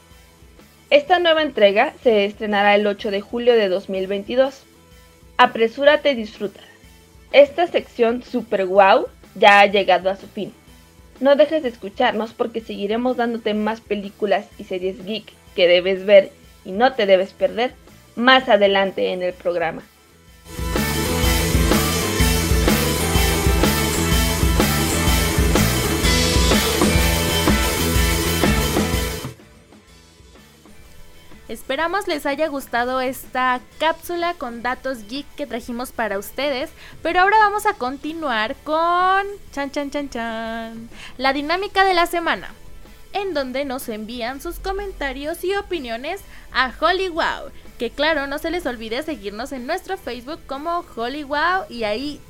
Esta 0.91 1.21
nueva 1.21 1.43
entrega 1.43 1.95
se 2.03 2.25
estrenará 2.25 2.75
el 2.75 2.89
8 2.89 3.13
de 3.13 3.21
julio 3.21 3.55
de 3.55 3.69
2022. 3.69 4.65
Apresúrate 5.37 6.11
y 6.11 6.17
disfruta. 6.17 6.59
Esta 7.31 7.69
sección 7.69 8.25
super 8.25 8.67
wow 8.67 9.07
ya 9.37 9.61
ha 9.61 9.67
llegado 9.67 10.11
a 10.11 10.17
su 10.17 10.27
fin. 10.27 10.53
No 11.21 11.37
dejes 11.37 11.63
de 11.63 11.69
escucharnos 11.69 12.33
porque 12.33 12.61
seguiremos 12.61 13.17
dándote 13.17 13.55
más 13.55 13.81
películas 13.81 14.49
y 14.59 14.65
series 14.65 15.05
geek 15.07 15.33
que 15.55 15.69
debes 15.69 16.05
ver 16.05 16.33
y 16.65 16.73
no 16.73 16.95
te 16.95 17.07
debes 17.07 17.33
perder 17.33 17.73
más 18.17 18.49
adelante 18.49 19.13
en 19.13 19.23
el 19.23 19.33
programa. 19.33 19.83
Esperamos 31.51 32.07
les 32.07 32.27
haya 32.27 32.47
gustado 32.47 33.01
esta 33.01 33.61
cápsula 33.81 34.35
con 34.35 34.63
datos 34.63 35.09
geek 35.09 35.27
que 35.35 35.49
trajimos 35.49 35.91
para 35.91 36.17
ustedes, 36.17 36.71
pero 37.03 37.19
ahora 37.19 37.39
vamos 37.39 37.67
a 37.67 37.75
continuar 37.75 38.55
con 38.63 39.27
chan 39.51 39.73
chan 39.73 39.91
chan 39.91 40.11
chan, 40.11 40.89
la 41.19 41.33
dinámica 41.33 41.85
de 41.85 41.95
la 41.95 42.07
semana, 42.07 42.55
en 43.13 43.35
donde 43.35 43.65
nos 43.65 43.89
envían 43.89 44.41
sus 44.41 44.59
comentarios 44.59 45.43
y 45.45 45.55
opiniones 45.55 46.21
a 46.53 46.73
HollyWow, 46.73 47.51
que 47.79 47.91
claro, 47.91 48.27
no 48.27 48.39
se 48.39 48.51
les 48.51 48.67
olvide 48.67 49.03
seguirnos 49.03 49.53
en 49.53 49.67
nuestro 49.67 49.97
Facebook 49.97 50.41
como 50.47 50.85
HollyWow 50.95 51.67
y 51.69 51.85
ahí 51.85 52.21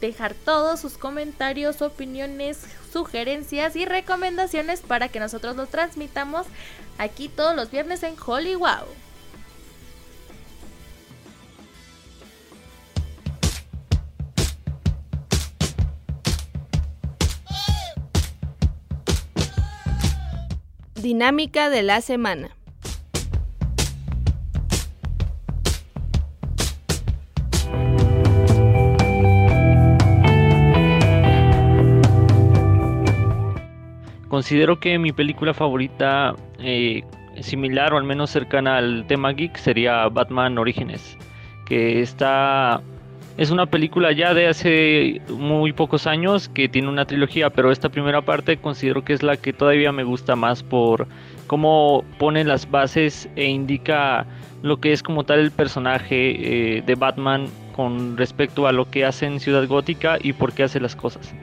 dejar 0.00 0.34
todos 0.34 0.80
sus 0.80 0.96
comentarios, 0.96 1.82
opiniones, 1.82 2.58
sugerencias 2.92 3.76
y 3.76 3.84
recomendaciones 3.84 4.80
para 4.80 5.08
que 5.08 5.20
nosotros 5.20 5.56
los 5.56 5.68
transmitamos 5.68 6.46
aquí 6.98 7.28
todos 7.28 7.54
los 7.54 7.70
viernes 7.70 8.02
en 8.02 8.14
Hollywood. 8.24 8.88
Dinámica 21.00 21.70
de 21.70 21.82
la 21.82 22.00
semana. 22.00 22.50
Considero 34.28 34.78
que 34.78 34.98
mi 34.98 35.12
película 35.12 35.52
favorita, 35.52 36.36
eh, 36.60 37.02
similar 37.40 37.92
o 37.92 37.98
al 37.98 38.04
menos 38.04 38.30
cercana 38.30 38.76
al 38.76 39.06
tema 39.06 39.32
geek, 39.32 39.56
sería 39.56 40.08
Batman 40.08 40.56
Orígenes, 40.56 41.18
que 41.66 42.00
está 42.00 42.80
es 43.40 43.50
una 43.50 43.64
película 43.64 44.12
ya 44.12 44.34
de 44.34 44.48
hace 44.48 45.22
muy 45.30 45.72
pocos 45.72 46.06
años 46.06 46.50
que 46.50 46.68
tiene 46.68 46.90
una 46.90 47.06
trilogía, 47.06 47.48
pero 47.48 47.72
esta 47.72 47.88
primera 47.88 48.20
parte 48.20 48.58
considero 48.58 49.02
que 49.02 49.14
es 49.14 49.22
la 49.22 49.38
que 49.38 49.54
todavía 49.54 49.92
me 49.92 50.04
gusta 50.04 50.36
más 50.36 50.62
por 50.62 51.06
cómo 51.46 52.04
pone 52.18 52.44
las 52.44 52.70
bases 52.70 53.30
e 53.36 53.46
indica 53.46 54.26
lo 54.62 54.78
que 54.78 54.92
es 54.92 55.02
como 55.02 55.24
tal 55.24 55.38
el 55.38 55.52
personaje 55.52 56.76
eh, 56.76 56.82
de 56.82 56.94
Batman 56.96 57.46
con 57.74 58.18
respecto 58.18 58.66
a 58.66 58.72
lo 58.72 58.90
que 58.90 59.06
hace 59.06 59.24
en 59.24 59.40
Ciudad 59.40 59.66
Gótica 59.66 60.18
y 60.20 60.34
por 60.34 60.52
qué 60.52 60.64
hace 60.64 60.78
las 60.78 60.94
cosas. 60.94 61.34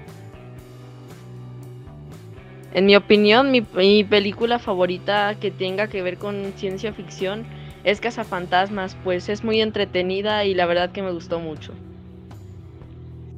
En 2.76 2.86
mi 2.86 2.96
opinión, 2.96 3.50
mi, 3.50 4.04
película 4.04 4.60
favorita 4.60 5.34
que 5.42 5.50
tenga 5.50 5.88
que 5.88 6.04
ver 6.04 6.20
con 6.20 6.54
ciencia 6.58 6.94
ficción 6.94 7.44
es 7.84 8.00
Cazafantasmas, 8.02 8.96
pues 9.04 9.30
es 9.30 9.44
muy 9.44 9.62
entretenida 9.62 10.46
y 10.46 10.54
la 10.54 10.68
verdad 10.68 10.92
que 10.92 11.02
me 11.02 11.12
gustó 11.12 11.40
mucho. 11.40 11.74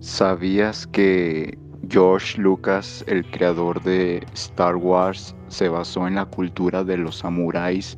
¿Sabías 0.01 0.87
que 0.87 1.57
George 1.89 2.39
Lucas, 2.39 3.03
el 3.07 3.25
creador 3.31 3.83
de 3.83 4.25
Star 4.33 4.77
Wars, 4.77 5.35
se 5.49 5.67
basó 5.67 6.07
en 6.07 6.15
la 6.15 6.25
cultura 6.25 6.85
de 6.85 6.97
los 6.97 7.17
samuráis 7.17 7.97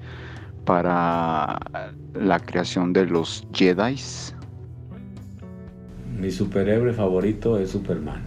para 0.65 1.59
la 2.15 2.39
creación 2.39 2.91
de 2.93 3.05
los 3.05 3.45
Jedi? 3.53 3.95
Mi 6.19 6.31
superhéroe 6.31 6.91
favorito 6.93 7.59
es 7.59 7.69
Superman. 7.69 8.25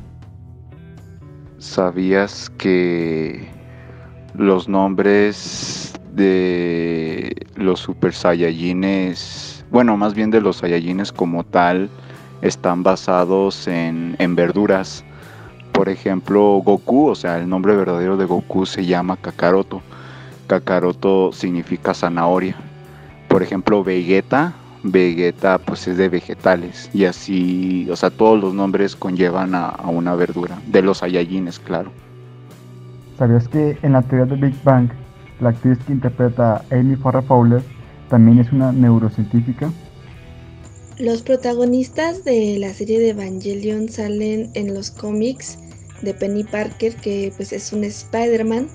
¿Sabías 1.59 2.51
que 2.51 3.49
los 4.35 4.69
nombres 4.69 5.93
de 6.13 7.35
los 7.57 7.81
Super 7.81 8.13
Saiyajines, 8.13 9.65
bueno, 9.71 9.97
más 9.97 10.15
bien 10.15 10.31
de 10.31 10.41
los 10.41 10.59
Saiyajines 10.59 11.11
como 11.11 11.43
tal, 11.43 11.91
están 12.45 12.85
basados 12.85 13.67
en, 13.67 14.15
en 14.21 14.37
verduras? 14.37 15.05
Por 15.73 15.89
ejemplo, 15.89 16.63
Goku, 16.65 17.09
o 17.09 17.15
sea, 17.17 17.39
el 17.39 17.49
nombre 17.49 17.75
verdadero 17.75 18.17
de 18.17 18.25
Goku 18.25 18.65
se 18.65 18.87
llama 18.87 19.17
Kakaroto. 19.17 19.83
Kakaroto 20.47 21.33
significa 21.33 21.93
zanahoria. 21.93 22.55
Por 23.27 23.43
ejemplo, 23.43 23.83
Vegeta 23.83 24.55
Vegeta 24.85 25.57
pues 25.57 25.89
es 25.89 25.97
de 25.97 26.11
vegetales 26.11 26.91
y 26.93 27.07
así, 27.07 27.89
o 27.91 27.97
sea, 27.97 28.11
todos 28.11 28.39
los 28.39 28.53
nombres 28.53 28.95
conllevan 28.95 29.55
a, 29.55 29.77
una 29.89 30.15
verdura, 30.15 30.59
de 30.67 30.83
los 30.83 30.99
Saiyajines, 30.99 31.59
claro. 31.59 31.91
¿Sabías 33.19 33.49
que 33.49 33.79
en 33.81 33.93
la 33.93 34.03
teoría 34.03 34.27
de 34.27 34.37
Big 34.37 34.63
Bang, 34.63 34.91
la 35.41 35.51
actriz 35.51 35.79
que 35.87 35.93
interpreta 35.95 36.57
a 36.57 36.75
Amy 36.75 36.97
Farrah 36.97 37.23
Fowler 37.23 37.63
también 38.11 38.39
es 38.41 38.53
una 38.53 38.73
neurocientífica? 38.73 39.71
Los 40.99 41.23
protagonistas 41.23 42.25
de 42.25 42.57
la 42.59 42.73
serie 42.73 43.01
de 43.01 43.11
Evangelion 43.11 43.89
salen 43.89 44.51
en 44.55 44.73
los 44.75 44.93
cómics 44.93 45.59
de 46.03 46.15
Penny 46.15 46.45
Parker, 46.45 46.95
que 46.95 47.33
pues 47.37 47.53
es 47.53 47.73
un 47.73 47.83
Spider-Man 47.83 48.69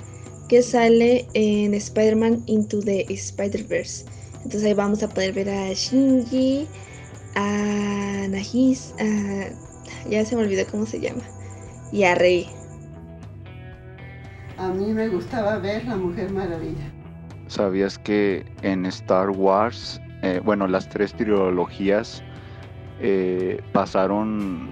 que 0.50 0.62
sale 0.62 1.26
en 1.34 1.74
Spider-Man 1.74 2.44
Into 2.48 2.82
the 2.82 3.06
Spider-Verse. 3.08 4.06
Entonces 4.44 4.66
ahí 4.66 4.74
vamos 4.74 5.02
a 5.02 5.08
poder 5.08 5.32
ver 5.32 5.50
a 5.50 5.72
Shinji, 5.72 6.68
a 7.36 8.28
Nagis, 8.30 8.94
ya 10.10 10.26
se 10.26 10.36
me 10.36 10.42
olvidó 10.42 10.66
cómo 10.70 10.86
se 10.86 11.00
llama, 11.00 11.24
y 11.94 12.04
a 12.04 12.16
Rey. 12.16 12.50
A 14.58 14.74
mí 14.74 14.94
me 14.94 15.08
gustaba 15.08 15.58
ver 15.60 15.86
La 15.86 15.96
Mujer 15.96 16.32
Maravilla. 16.32 16.92
¿Sabías 17.48 17.98
que 17.98 18.46
en 18.62 18.86
Star 18.88 19.30
Wars, 19.30 20.02
eh, 20.22 20.42
bueno, 20.44 20.68
las 20.68 20.90
tres 20.90 21.14
trilogías 21.14 22.24
eh, 23.00 23.62
pasaron, 23.72 24.70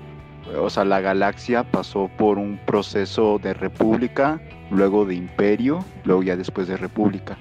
o 0.59 0.69
sea, 0.69 0.83
la 0.83 0.99
galaxia 0.99 1.63
pasó 1.63 2.09
por 2.17 2.37
un 2.37 2.59
proceso 2.65 3.39
de 3.39 3.53
república, 3.53 4.41
luego 4.71 5.05
de 5.05 5.15
imperio, 5.15 5.83
luego 6.03 6.23
ya 6.23 6.35
después 6.35 6.67
de 6.67 6.77
república? 6.77 7.37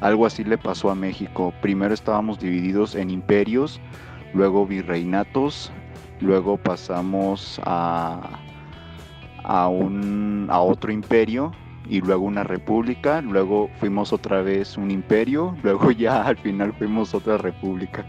Algo 0.00 0.26
así 0.26 0.44
le 0.44 0.58
pasó 0.58 0.90
a 0.90 0.94
México. 0.94 1.52
Primero 1.60 1.94
estábamos 1.94 2.38
divididos 2.38 2.94
en 2.94 3.10
imperios, 3.10 3.80
luego 4.34 4.66
virreinatos, 4.66 5.72
luego 6.20 6.56
pasamos 6.56 7.60
a, 7.64 8.38
a, 9.42 9.68
un, 9.68 10.46
a 10.50 10.60
otro 10.60 10.92
imperio 10.92 11.52
y 11.88 12.00
luego 12.00 12.24
una 12.24 12.44
república, 12.44 13.20
luego 13.20 13.70
fuimos 13.80 14.12
otra 14.12 14.42
vez 14.42 14.76
un 14.76 14.90
imperio, 14.90 15.56
luego 15.62 15.90
ya 15.90 16.22
al 16.22 16.36
final 16.36 16.72
fuimos 16.74 17.14
otra 17.14 17.38
república. 17.38 18.04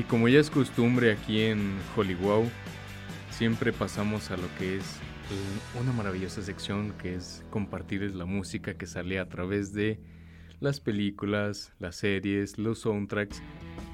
Y 0.00 0.04
como 0.04 0.28
ya 0.28 0.40
es 0.40 0.48
costumbre 0.48 1.12
aquí 1.12 1.42
en 1.42 1.76
Hollywood, 1.94 2.46
siempre 3.28 3.70
pasamos 3.70 4.30
a 4.30 4.38
lo 4.38 4.48
que 4.58 4.78
es 4.78 4.98
una 5.78 5.92
maravillosa 5.92 6.40
sección 6.40 6.94
que 7.02 7.16
es 7.16 7.44
compartirles 7.50 8.14
la 8.14 8.24
música 8.24 8.72
que 8.72 8.86
sale 8.86 9.18
a 9.18 9.28
través 9.28 9.74
de 9.74 10.00
las 10.58 10.80
películas, 10.80 11.74
las 11.78 11.96
series, 11.96 12.56
los 12.56 12.78
soundtracks. 12.78 13.42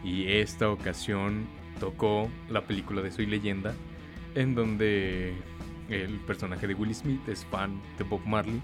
Y 0.04 0.28
esta 0.28 0.70
ocasión 0.70 1.48
tocó 1.80 2.30
la 2.48 2.64
película 2.68 3.02
de 3.02 3.10
Soy 3.10 3.26
leyenda 3.26 3.74
en 4.36 4.54
donde 4.54 5.34
el 5.88 6.20
personaje 6.20 6.68
de 6.68 6.74
Will 6.74 6.94
Smith 6.94 7.28
es 7.28 7.44
fan 7.46 7.82
de 7.98 8.04
Bob 8.04 8.24
Marley 8.24 8.62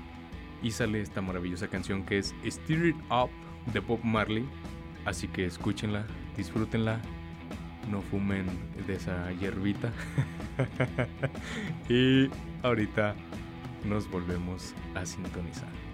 y 0.62 0.71
sale 0.71 1.01
esta 1.01 1.21
maravillosa 1.21 1.66
canción 1.66 2.07
que 2.07 2.19
es 2.19 2.37
Stir 2.47 2.87
It 2.87 2.97
Up 3.11 3.31
de 3.73 3.81
Bob 3.81 3.99
Marley. 4.05 4.49
Así 5.05 5.27
que 5.27 5.45
escúchenla, 5.45 6.07
disfrútenla 6.37 7.03
no 7.91 8.03
fumen 8.03 8.47
de 8.87 8.95
esa 8.95 9.33
hierbita. 9.33 9.93
y 11.89 12.28
ahorita 12.62 13.14
nos 13.85 14.11
volvemos 14.11 14.74
a 14.95 15.05
sintonizar. 15.05 15.91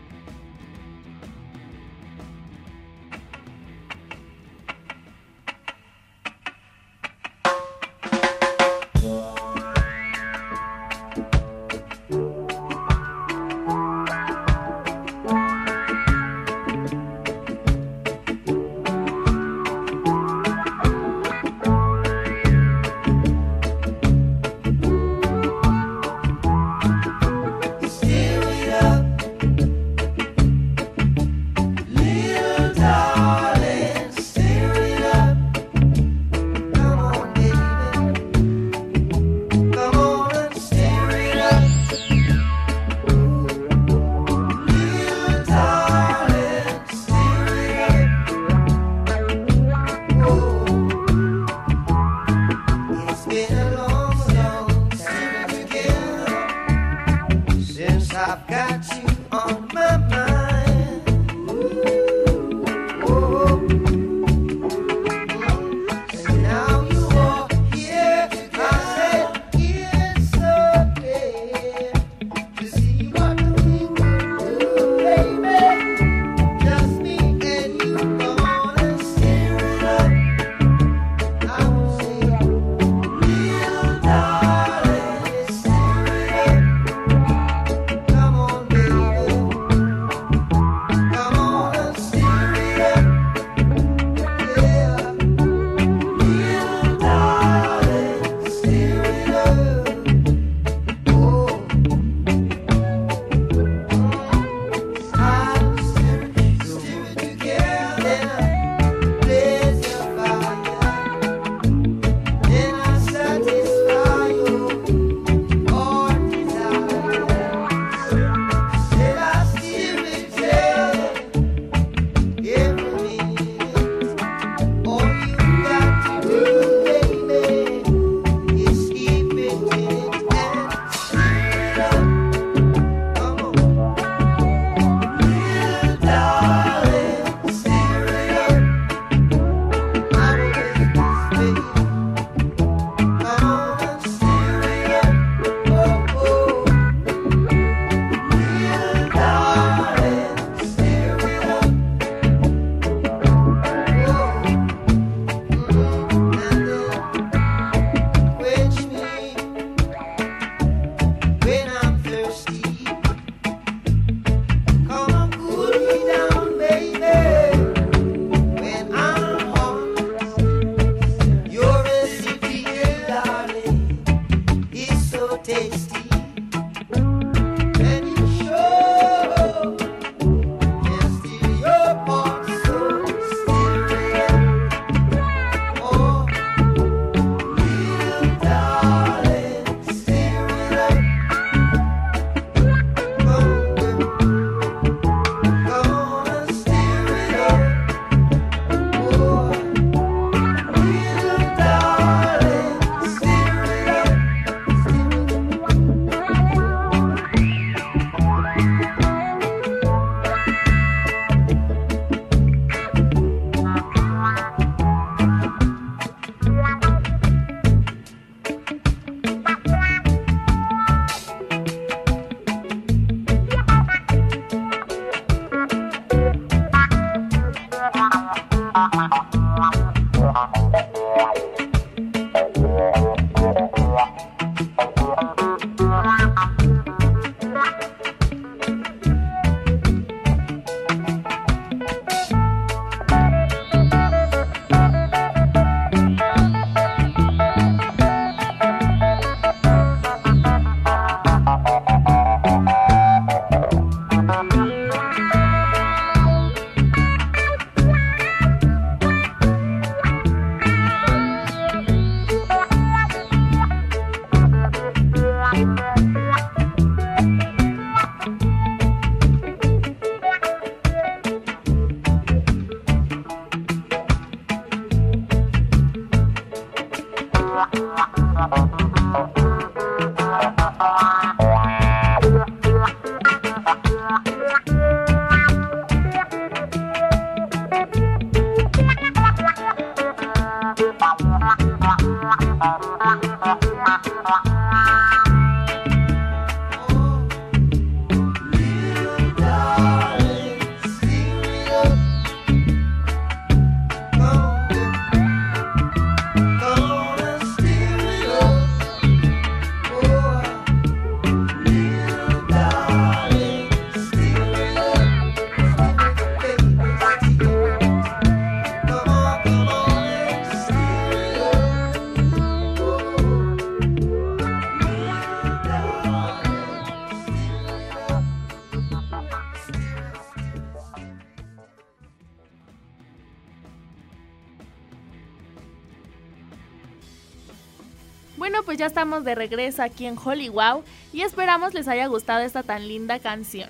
Ya 338.79 338.87
estamos 338.87 339.25
de 339.25 339.35
regreso 339.35 339.83
aquí 339.83 340.07
en 340.07 340.17
Hollywood 340.17 340.85
y 341.13 341.23
esperamos 341.23 341.75
les 341.75 341.89
haya 341.89 342.07
gustado 342.07 342.45
esta 342.45 342.63
tan 342.63 342.87
linda 342.87 343.19
canción. 343.19 343.69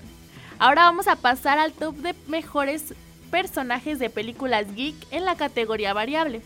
Ahora 0.58 0.82
vamos 0.82 1.08
a 1.08 1.16
pasar 1.16 1.58
al 1.58 1.72
top 1.72 1.96
de 1.96 2.14
mejores 2.26 2.94
personajes 3.30 3.98
de 3.98 4.10
películas 4.10 4.66
geek 4.74 4.94
en 5.10 5.24
la 5.24 5.34
categoría 5.34 5.94
variable. 5.94 6.42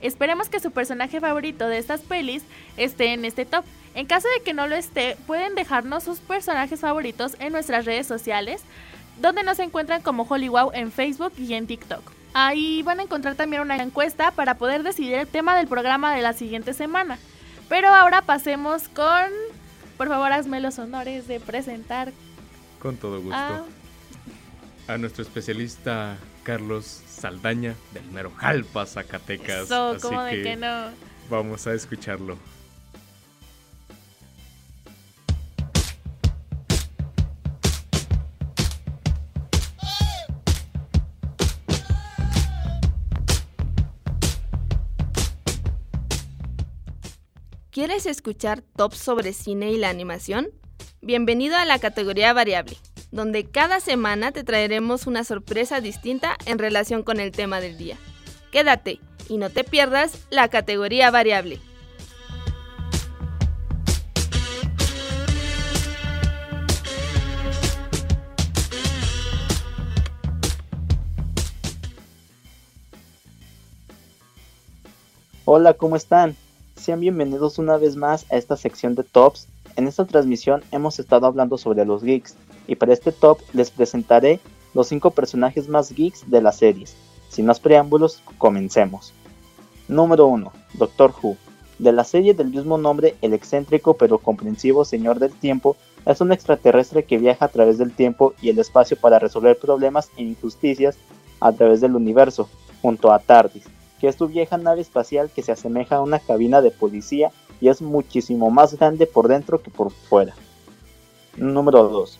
Esperemos 0.00 0.48
que 0.48 0.60
su 0.60 0.70
personaje 0.70 1.20
favorito 1.20 1.66
de 1.66 1.78
estas 1.78 2.02
pelis 2.02 2.44
esté 2.76 3.14
en 3.14 3.24
este 3.24 3.46
top. 3.46 3.64
En 3.94 4.06
caso 4.06 4.28
de 4.36 4.44
que 4.44 4.54
no 4.54 4.68
lo 4.68 4.76
esté, 4.76 5.16
pueden 5.26 5.56
dejarnos 5.56 6.04
sus 6.04 6.20
personajes 6.20 6.80
favoritos 6.80 7.36
en 7.40 7.52
nuestras 7.52 7.84
redes 7.84 8.06
sociales, 8.06 8.62
donde 9.20 9.42
nos 9.42 9.58
encuentran 9.58 10.02
como 10.02 10.26
Hollywood 10.28 10.74
en 10.74 10.92
Facebook 10.92 11.32
y 11.38 11.54
en 11.54 11.66
TikTok. 11.66 12.12
Ahí 12.32 12.82
van 12.82 13.00
a 13.00 13.04
encontrar 13.04 13.34
también 13.34 13.62
una 13.62 13.76
encuesta 13.76 14.30
para 14.30 14.54
poder 14.54 14.82
decidir 14.84 15.14
el 15.14 15.26
tema 15.26 15.56
del 15.56 15.66
programa 15.66 16.14
de 16.14 16.22
la 16.22 16.32
siguiente 16.32 16.74
semana. 16.74 17.18
Pero 17.74 17.88
ahora 17.88 18.22
pasemos 18.22 18.86
con... 18.88 19.32
Por 19.96 20.06
favor, 20.06 20.30
hazme 20.32 20.60
los 20.60 20.78
honores 20.78 21.26
de 21.26 21.40
presentar 21.40 22.12
Con 22.78 22.96
todo 22.96 23.20
gusto. 23.20 23.34
a... 23.34 23.64
A 24.86 24.96
nuestro 24.96 25.24
especialista 25.24 26.16
Carlos 26.44 26.84
Saldaña 27.08 27.74
del 27.92 28.04
mero 28.12 28.30
Jalpa, 28.36 28.86
Zacatecas. 28.86 29.62
Eso, 29.62 29.88
Así 29.88 30.36
de 30.36 30.42
que 30.44 30.54
no. 30.54 30.90
Vamos 31.28 31.66
a 31.66 31.74
escucharlo. 31.74 32.38
¿Quieres 47.74 48.06
escuchar 48.06 48.62
tops 48.76 48.98
sobre 48.98 49.32
cine 49.32 49.72
y 49.72 49.78
la 49.78 49.88
animación? 49.88 50.46
Bienvenido 51.02 51.56
a 51.56 51.64
la 51.64 51.80
categoría 51.80 52.32
variable, 52.32 52.76
donde 53.10 53.50
cada 53.50 53.80
semana 53.80 54.30
te 54.30 54.44
traeremos 54.44 55.08
una 55.08 55.24
sorpresa 55.24 55.80
distinta 55.80 56.36
en 56.46 56.60
relación 56.60 57.02
con 57.02 57.18
el 57.18 57.32
tema 57.32 57.60
del 57.60 57.76
día. 57.76 57.98
Quédate 58.52 59.00
y 59.28 59.38
no 59.38 59.50
te 59.50 59.64
pierdas 59.64 60.24
la 60.30 60.46
categoría 60.46 61.10
variable. 61.10 61.58
Hola, 75.44 75.74
¿cómo 75.74 75.96
están? 75.96 76.36
Sean 76.84 77.00
bienvenidos 77.00 77.58
una 77.58 77.78
vez 77.78 77.96
más 77.96 78.30
a 78.30 78.36
esta 78.36 78.58
sección 78.58 78.94
de 78.94 79.04
tops. 79.04 79.48
En 79.76 79.88
esta 79.88 80.04
transmisión 80.04 80.62
hemos 80.70 80.98
estado 80.98 81.26
hablando 81.26 81.56
sobre 81.56 81.86
los 81.86 82.04
geeks 82.04 82.34
y 82.66 82.74
para 82.74 82.92
este 82.92 83.10
top 83.10 83.40
les 83.54 83.70
presentaré 83.70 84.38
los 84.74 84.88
5 84.88 85.12
personajes 85.12 85.66
más 85.66 85.94
geeks 85.94 86.30
de 86.30 86.42
las 86.42 86.58
series. 86.58 86.94
Sin 87.30 87.46
más 87.46 87.58
preámbulos, 87.58 88.22
comencemos. 88.36 89.14
Número 89.88 90.26
1. 90.26 90.52
Doctor 90.74 91.14
Who. 91.22 91.38
De 91.78 91.90
la 91.90 92.04
serie 92.04 92.34
del 92.34 92.50
mismo 92.50 92.76
nombre, 92.76 93.16
el 93.22 93.32
excéntrico 93.32 93.94
pero 93.94 94.18
comprensivo 94.18 94.84
Señor 94.84 95.20
del 95.20 95.32
Tiempo 95.32 95.78
es 96.04 96.20
un 96.20 96.32
extraterrestre 96.32 97.04
que 97.04 97.16
viaja 97.16 97.46
a 97.46 97.48
través 97.48 97.78
del 97.78 97.92
tiempo 97.92 98.34
y 98.42 98.50
el 98.50 98.58
espacio 98.58 98.98
para 98.98 99.18
resolver 99.18 99.58
problemas 99.58 100.10
e 100.18 100.22
injusticias 100.22 100.98
a 101.40 101.50
través 101.50 101.80
del 101.80 101.96
universo, 101.96 102.46
junto 102.82 103.10
a 103.10 103.20
TARDIS, 103.20 103.64
que 104.04 104.10
es 104.10 104.16
su 104.16 104.28
vieja 104.28 104.58
nave 104.58 104.82
espacial 104.82 105.30
que 105.34 105.40
se 105.40 105.52
asemeja 105.52 105.96
a 105.96 106.02
una 106.02 106.18
cabina 106.18 106.60
de 106.60 106.70
policía 106.70 107.32
y 107.58 107.70
es 107.70 107.80
muchísimo 107.80 108.50
más 108.50 108.74
grande 108.74 109.06
por 109.06 109.28
dentro 109.28 109.62
que 109.62 109.70
por 109.70 109.90
fuera. 109.90 110.34
Número 111.38 111.88
2. 111.88 112.18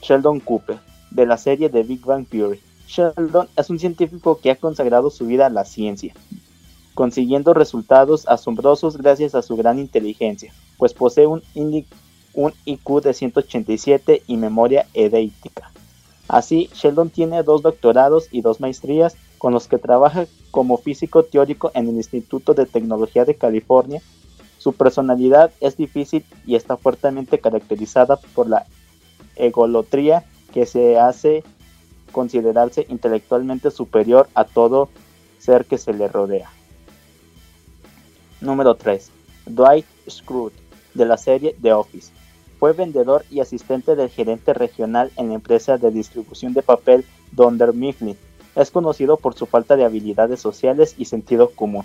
Sheldon 0.00 0.38
Cooper, 0.38 0.78
de 1.10 1.26
la 1.26 1.36
serie 1.36 1.70
de 1.70 1.82
Big 1.82 2.06
Bang 2.06 2.24
Theory. 2.28 2.60
Sheldon 2.86 3.48
es 3.56 3.68
un 3.68 3.80
científico 3.80 4.38
que 4.40 4.52
ha 4.52 4.54
consagrado 4.54 5.10
su 5.10 5.26
vida 5.26 5.46
a 5.46 5.50
la 5.50 5.64
ciencia, 5.64 6.14
consiguiendo 6.94 7.52
resultados 7.52 8.28
asombrosos 8.28 8.96
gracias 8.96 9.34
a 9.34 9.42
su 9.42 9.56
gran 9.56 9.80
inteligencia, 9.80 10.54
pues 10.76 10.94
posee 10.94 11.26
un 11.26 11.42
IQ 12.64 13.02
de 13.02 13.12
187 13.12 14.22
y 14.28 14.36
memoria 14.36 14.86
edeítica. 14.94 15.72
Así, 16.28 16.70
Sheldon 16.74 17.10
tiene 17.10 17.42
dos 17.42 17.62
doctorados 17.62 18.28
y 18.30 18.42
dos 18.42 18.60
maestrías 18.60 19.16
con 19.38 19.52
los 19.52 19.66
que 19.66 19.78
trabaja 19.78 20.26
como 20.50 20.78
físico 20.78 21.22
teórico 21.24 21.70
en 21.74 21.88
el 21.88 21.96
Instituto 21.96 22.54
de 22.54 22.66
Tecnología 22.66 23.24
de 23.24 23.34
California. 23.34 24.02
Su 24.58 24.72
personalidad 24.72 25.52
es 25.60 25.76
difícil 25.76 26.24
y 26.46 26.56
está 26.56 26.76
fuertemente 26.76 27.38
caracterizada 27.38 28.16
por 28.34 28.48
la 28.48 28.66
egolotría 29.36 30.24
que 30.52 30.66
se 30.66 30.98
hace 30.98 31.44
considerarse 32.12 32.86
intelectualmente 32.88 33.70
superior 33.70 34.28
a 34.34 34.44
todo 34.44 34.88
ser 35.38 35.66
que 35.66 35.78
se 35.78 35.92
le 35.92 36.08
rodea. 36.08 36.50
Número 38.40 38.74
3. 38.74 39.10
Dwight 39.46 39.86
Schrute, 40.08 40.56
de 40.94 41.04
la 41.06 41.16
serie 41.16 41.56
The 41.60 41.72
Office. 41.72 42.12
Fue 42.58 42.72
vendedor 42.72 43.24
y 43.30 43.40
asistente 43.40 43.94
del 43.94 44.10
gerente 44.10 44.52
regional 44.52 45.12
en 45.16 45.28
la 45.28 45.34
empresa 45.34 45.78
de 45.78 45.90
distribución 45.90 46.54
de 46.54 46.62
papel 46.62 47.04
Dunder 47.32 47.72
Mifflin. 47.72 48.16
Es 48.58 48.72
conocido 48.72 49.18
por 49.18 49.34
su 49.34 49.46
falta 49.46 49.76
de 49.76 49.84
habilidades 49.84 50.40
sociales 50.40 50.96
y 50.98 51.04
sentido 51.04 51.50
común, 51.50 51.84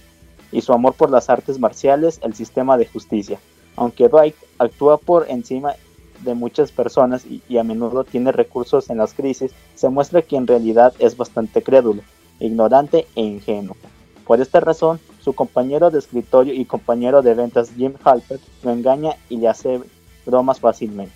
y 0.52 0.62
su 0.62 0.74
amor 0.74 0.96
por 0.96 1.12
las 1.12 1.30
artes 1.30 1.60
marciales, 1.60 2.20
el 2.24 2.34
sistema 2.34 2.80
de 2.80 2.88
justicia. 2.88 3.40
Aunque 3.76 4.10
Dwight 4.10 4.34
actúa 4.58 4.98
por 4.98 5.30
encima 5.30 5.76
de 6.22 6.34
muchas 6.34 6.72
personas 6.72 7.28
y, 7.28 7.58
a 7.58 7.64
menudo 7.64 8.04
tiene 8.04 8.32
recursos 8.32 8.90
en 8.90 8.98
las 8.98 9.14
crisis, 9.14 9.52
se 9.76 9.90
muestra 9.90 10.24
que 10.24 10.36
en 10.36 10.48
realidad 10.48 10.96
es 10.98 11.16
bastante 11.16 11.62
crédulo, 11.62 12.02
ignorante 12.40 13.06
e 13.16 13.22
ingenuo. 13.22 13.78
Por 14.26 14.42
esta 14.42 14.60
razón, 14.60 15.00
su 15.22 15.34
compañero 15.34 15.92
de 15.92 16.00
escritorio 16.00 16.56
y 16.56 16.66
compañero 16.66 17.22
de 17.22 17.36
ventas 17.36 17.70
Jim 17.78 17.94
Halpert 18.04 18.42
lo 18.64 18.72
engaña 18.72 19.16
y 19.30 19.38
le 19.38 19.48
hace 19.48 19.80
bromas 20.26 20.60
fácilmente. 20.60 21.14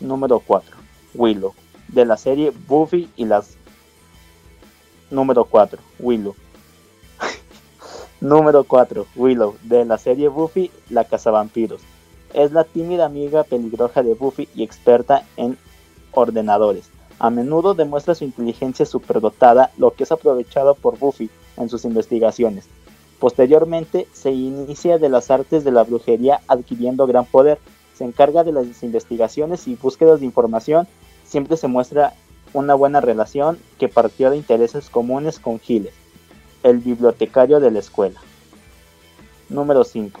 Número 0.00 0.40
4. 0.40 0.74
Willow, 1.14 1.52
de 1.88 2.06
la 2.06 2.16
serie 2.16 2.54
Buffy 2.66 3.10
y 3.14 3.26
las... 3.26 3.57
Número 5.10 5.44
4. 5.44 5.78
Willow. 5.98 6.34
Número 8.20 8.64
4. 8.64 9.06
Willow, 9.16 9.56
de 9.62 9.84
la 9.84 9.98
serie 9.98 10.28
Buffy, 10.28 10.70
la 10.90 11.04
cazavampiros. 11.04 11.80
Es 12.34 12.52
la 12.52 12.64
tímida 12.64 13.06
amiga 13.06 13.44
peligrosa 13.44 14.02
de 14.02 14.14
Buffy 14.14 14.48
y 14.54 14.62
experta 14.62 15.24
en 15.36 15.56
ordenadores. 16.12 16.90
A 17.18 17.30
menudo 17.30 17.74
demuestra 17.74 18.14
su 18.14 18.24
inteligencia 18.24 18.86
superdotada, 18.86 19.70
lo 19.76 19.92
que 19.92 20.04
es 20.04 20.12
aprovechado 20.12 20.74
por 20.74 20.98
Buffy 20.98 21.30
en 21.56 21.68
sus 21.68 21.84
investigaciones. 21.84 22.66
Posteriormente 23.18 24.06
se 24.12 24.30
inicia 24.30 24.98
de 24.98 25.08
las 25.08 25.30
artes 25.30 25.64
de 25.64 25.72
la 25.72 25.82
brujería 25.82 26.40
adquiriendo 26.46 27.06
gran 27.06 27.24
poder. 27.24 27.58
Se 27.94 28.04
encarga 28.04 28.44
de 28.44 28.52
las 28.52 28.82
investigaciones 28.84 29.66
y 29.66 29.74
búsquedas 29.74 30.20
de 30.20 30.26
información. 30.26 30.86
Siempre 31.24 31.56
se 31.56 31.66
muestra 31.66 32.14
una 32.52 32.74
buena 32.74 33.00
relación 33.00 33.58
que 33.78 33.88
partió 33.88 34.30
de 34.30 34.36
intereses 34.36 34.90
comunes 34.90 35.38
con 35.38 35.58
Giles, 35.60 35.94
el 36.62 36.78
bibliotecario 36.78 37.60
de 37.60 37.70
la 37.70 37.78
escuela. 37.78 38.20
Número 39.48 39.84
5. 39.84 40.20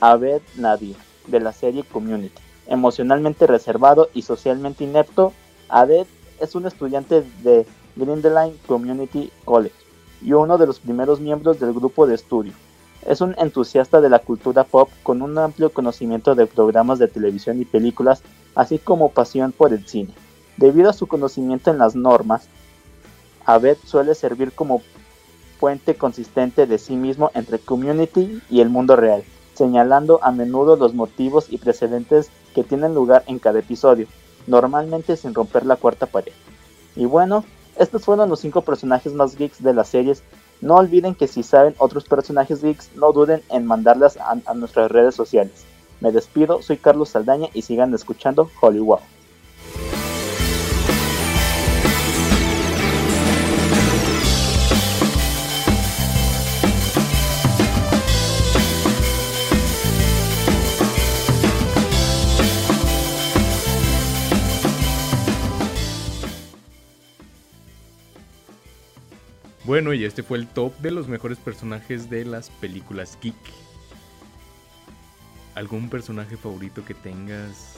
Abed 0.00 0.42
Nadir, 0.56 0.96
de 1.26 1.40
la 1.40 1.52
serie 1.52 1.84
Community. 1.84 2.40
Emocionalmente 2.66 3.46
reservado 3.46 4.08
y 4.12 4.22
socialmente 4.22 4.84
inepto, 4.84 5.32
Abed 5.68 6.06
es 6.40 6.54
un 6.54 6.66
estudiante 6.66 7.24
de 7.42 7.66
Grindeline 7.96 8.58
Community 8.66 9.30
College 9.44 9.74
y 10.20 10.32
uno 10.32 10.58
de 10.58 10.66
los 10.66 10.80
primeros 10.80 11.20
miembros 11.20 11.60
del 11.60 11.72
grupo 11.72 12.06
de 12.06 12.14
estudio. 12.14 12.52
Es 13.06 13.20
un 13.20 13.34
entusiasta 13.38 14.00
de 14.00 14.10
la 14.10 14.18
cultura 14.18 14.64
pop 14.64 14.90
con 15.02 15.22
un 15.22 15.38
amplio 15.38 15.70
conocimiento 15.70 16.34
de 16.34 16.46
programas 16.46 16.98
de 16.98 17.08
televisión 17.08 17.60
y 17.60 17.64
películas, 17.64 18.22
así 18.54 18.78
como 18.78 19.10
pasión 19.10 19.52
por 19.52 19.72
el 19.72 19.86
cine. 19.86 20.12
Debido 20.56 20.90
a 20.90 20.94
su 20.94 21.06
conocimiento 21.06 21.70
en 21.70 21.78
las 21.78 21.94
normas, 21.94 22.48
Abed 23.44 23.76
suele 23.84 24.14
servir 24.14 24.52
como 24.52 24.82
puente 25.60 25.94
consistente 25.94 26.66
de 26.66 26.78
sí 26.78 26.96
mismo 26.96 27.30
entre 27.34 27.58
community 27.58 28.42
y 28.50 28.60
el 28.60 28.70
mundo 28.70 28.96
real, 28.96 29.22
señalando 29.54 30.18
a 30.22 30.32
menudo 30.32 30.76
los 30.76 30.94
motivos 30.94 31.46
y 31.50 31.58
precedentes 31.58 32.30
que 32.54 32.64
tienen 32.64 32.94
lugar 32.94 33.22
en 33.26 33.38
cada 33.38 33.58
episodio, 33.58 34.06
normalmente 34.46 35.16
sin 35.16 35.34
romper 35.34 35.66
la 35.66 35.76
cuarta 35.76 36.06
pared. 36.06 36.32
Y 36.94 37.04
bueno, 37.04 37.44
estos 37.78 38.04
fueron 38.04 38.30
los 38.30 38.40
cinco 38.40 38.62
personajes 38.62 39.12
más 39.12 39.36
geeks 39.36 39.62
de 39.62 39.74
las 39.74 39.88
series. 39.88 40.22
No 40.62 40.76
olviden 40.76 41.14
que 41.14 41.28
si 41.28 41.42
saben 41.42 41.74
otros 41.78 42.04
personajes 42.04 42.62
geeks, 42.62 42.90
no 42.96 43.12
duden 43.12 43.42
en 43.50 43.66
mandarlas 43.66 44.16
a, 44.16 44.36
a 44.46 44.54
nuestras 44.54 44.90
redes 44.90 45.14
sociales. 45.14 45.64
Me 46.00 46.12
despido, 46.12 46.62
soy 46.62 46.78
Carlos 46.78 47.10
Saldaña 47.10 47.48
y 47.52 47.62
sigan 47.62 47.94
escuchando 47.94 48.50
Hollywood. 48.60 49.00
Bueno, 69.66 69.92
y 69.92 70.04
este 70.04 70.22
fue 70.22 70.38
el 70.38 70.46
top 70.46 70.76
de 70.78 70.90
los 70.92 71.08
mejores 71.08 71.38
personajes 71.38 72.08
de 72.08 72.24
las 72.24 72.50
películas 72.50 73.18
geek. 73.20 73.34
¿Algún 75.54 75.88
personaje 75.88 76.36
favorito 76.36 76.84
que 76.84 76.94
tengas? 76.94 77.76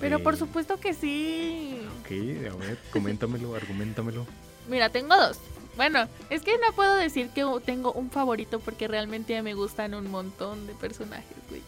Pero 0.00 0.22
por 0.22 0.36
supuesto 0.36 0.78
que 0.80 0.94
sí. 0.94 1.80
Ok, 2.00 2.10
a 2.52 2.56
ver, 2.56 2.78
coméntamelo, 2.90 3.54
argumentamelo. 3.54 4.26
Mira, 4.68 4.88
tengo 4.90 5.16
dos. 5.16 5.38
Bueno, 5.76 6.08
es 6.28 6.42
que 6.42 6.58
no 6.58 6.72
puedo 6.74 6.96
decir 6.96 7.28
que 7.28 7.44
tengo 7.64 7.92
un 7.92 8.10
favorito 8.10 8.58
porque 8.58 8.88
realmente 8.88 9.40
me 9.42 9.54
gustan 9.54 9.94
un 9.94 10.10
montón 10.10 10.66
de 10.66 10.74
personajes 10.74 11.24
geek, 11.50 11.62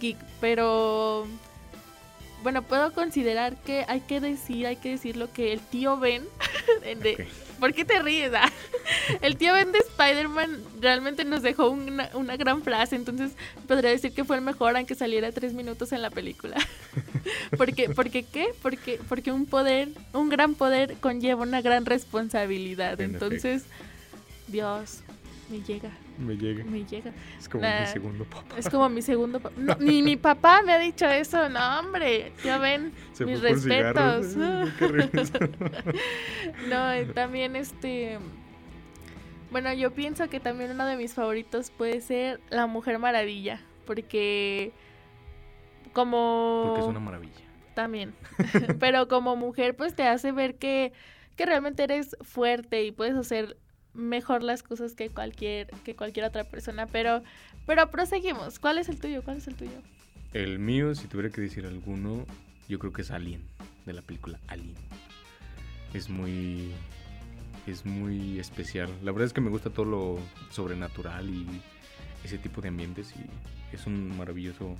geek, 0.00 0.16
pero 0.40 1.28
bueno, 2.42 2.62
puedo 2.62 2.92
considerar 2.92 3.54
que 3.62 3.84
hay 3.86 4.00
que 4.00 4.20
decir, 4.20 4.66
hay 4.66 4.74
que 4.76 4.90
decir 4.90 5.16
lo 5.16 5.32
que 5.32 5.52
el 5.52 5.60
tío 5.60 5.96
Ben 5.96 6.24
de- 6.82 7.28
¿Por 7.62 7.74
qué 7.74 7.84
te 7.84 8.02
ríes? 8.02 8.32
ah? 8.34 8.50
El 9.22 9.36
tío 9.36 9.52
Ben 9.52 9.70
de 9.70 9.78
Spider-Man 9.78 10.64
realmente 10.80 11.24
nos 11.24 11.42
dejó 11.42 11.70
una, 11.70 12.10
una 12.14 12.36
gran 12.36 12.64
frase, 12.64 12.96
entonces 12.96 13.34
podría 13.68 13.90
decir 13.90 14.12
que 14.12 14.24
fue 14.24 14.34
el 14.34 14.42
mejor 14.42 14.76
aunque 14.76 14.96
saliera 14.96 15.30
tres 15.30 15.52
minutos 15.52 15.92
en 15.92 16.02
la 16.02 16.10
película. 16.10 16.56
porque, 17.56 17.88
porque 17.88 18.24
qué? 18.24 18.48
Porque, 18.62 18.98
porque 19.08 19.30
un 19.30 19.46
poder, 19.46 19.90
un 20.12 20.28
gran 20.28 20.56
poder 20.56 20.96
conlleva 20.98 21.42
una 21.42 21.60
gran 21.60 21.86
responsabilidad. 21.86 23.00
En 23.00 23.14
Entonces, 23.14 23.62
Dios, 24.48 25.02
me 25.48 25.60
llega, 25.60 25.92
Me 26.18 26.36
llega. 26.36 26.64
me 26.64 26.84
llega. 26.84 27.12
Es 27.38 27.48
como 27.48 27.62
Nah, 27.62 27.80
mi 27.80 27.86
segundo 27.86 28.24
papá. 28.24 28.58
Es 28.58 28.68
como 28.68 28.88
mi 28.88 29.02
segundo 29.02 29.40
papá. 29.40 29.54
No, 29.56 29.74
ni 29.80 30.02
mi 30.02 30.16
papá 30.16 30.62
me 30.62 30.72
ha 30.72 30.78
dicho 30.78 31.06
eso, 31.06 31.48
no 31.48 31.80
hombre, 31.80 32.32
Ben, 32.44 32.92
Se 33.12 33.24
mis 33.24 33.40
respetos. 33.40 34.36
No, 36.68 37.12
también 37.14 37.56
este... 37.56 38.18
Bueno, 39.50 39.72
yo 39.74 39.90
pienso 39.90 40.28
que 40.30 40.40
también 40.40 40.70
uno 40.70 40.86
de 40.86 40.96
mis 40.96 41.12
favoritos 41.12 41.70
puede 41.70 42.00
ser 42.00 42.40
La 42.48 42.66
Mujer 42.66 42.98
Maravilla, 42.98 43.60
porque 43.86 44.72
como... 45.92 46.62
Porque 46.68 46.80
es 46.80 46.86
una 46.86 47.00
maravilla. 47.00 47.32
También. 47.74 48.14
Pero 48.80 49.08
como 49.08 49.36
mujer, 49.36 49.76
pues 49.76 49.94
te 49.94 50.04
hace 50.04 50.32
ver 50.32 50.56
que, 50.56 50.92
que 51.36 51.46
realmente 51.46 51.82
eres 51.82 52.16
fuerte 52.22 52.84
y 52.84 52.92
puedes 52.92 53.14
hacer 53.14 53.56
mejor 53.94 54.42
las 54.42 54.62
cosas 54.62 54.94
que 54.94 55.10
cualquier, 55.10 55.68
que 55.84 55.94
cualquier 55.94 56.26
otra 56.26 56.44
persona. 56.44 56.86
Pero, 56.86 57.22
pero 57.66 57.90
proseguimos. 57.90 58.58
¿Cuál 58.58 58.78
es 58.78 58.88
el 58.88 58.98
tuyo? 58.98 59.22
¿Cuál 59.22 59.38
es 59.38 59.48
el 59.48 59.54
tuyo? 59.54 59.82
El 60.32 60.58
mío, 60.58 60.94
si 60.94 61.06
tuviera 61.08 61.30
que 61.30 61.40
decir 61.40 61.66
alguno, 61.66 62.26
yo 62.68 62.78
creo 62.78 62.92
que 62.92 63.02
es 63.02 63.10
Alien, 63.10 63.42
de 63.86 63.92
la 63.92 64.02
película 64.02 64.38
Alien. 64.48 64.76
Es 65.92 66.08
muy. 66.08 66.72
Es 67.66 67.84
muy 67.86 68.40
especial. 68.40 68.90
La 69.02 69.12
verdad 69.12 69.26
es 69.26 69.32
que 69.32 69.40
me 69.40 69.50
gusta 69.50 69.70
todo 69.70 69.86
lo 69.86 70.18
sobrenatural 70.50 71.30
y 71.30 71.46
ese 72.24 72.38
tipo 72.38 72.60
de 72.60 72.68
ambientes. 72.68 73.14
Y 73.16 73.74
es 73.74 73.86
un 73.86 74.16
maravilloso 74.16 74.74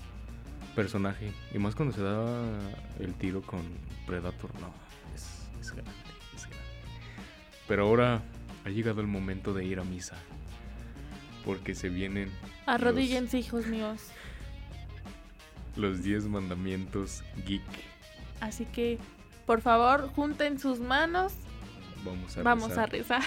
personaje. 0.74 1.32
Y 1.54 1.58
más 1.58 1.74
cuando 1.74 1.94
se 1.94 2.02
da 2.02 2.58
el 2.98 3.14
tiro 3.14 3.42
con 3.42 3.60
Predator, 4.06 4.50
no. 4.60 4.72
Es, 5.14 5.48
es 5.60 5.70
grande, 5.70 5.92
es 6.34 6.46
grande. 6.46 6.64
Pero 7.68 7.84
ahora 7.84 8.22
ha 8.64 8.68
llegado 8.70 9.00
el 9.00 9.06
momento 9.06 9.52
de 9.54 9.64
ir 9.64 9.78
a 9.80 9.84
misa. 9.84 10.16
Porque 11.44 11.74
se 11.74 11.88
vienen 11.88 12.26
los- 12.28 12.50
Arrodíllense, 12.66 13.38
hijos 13.38 13.66
míos. 13.66 14.00
los 15.76 16.02
10 16.02 16.24
mandamientos 16.26 17.24
geek. 17.46 17.62
Así 18.40 18.64
que, 18.66 18.98
por 19.46 19.60
favor, 19.60 20.08
junten 20.14 20.58
sus 20.58 20.78
manos. 20.80 21.32
Vamos 22.04 22.36
a 22.36 22.42
Vamos 22.42 22.68
rezar. 22.70 22.84
a 22.84 22.86
rezar. 22.86 23.22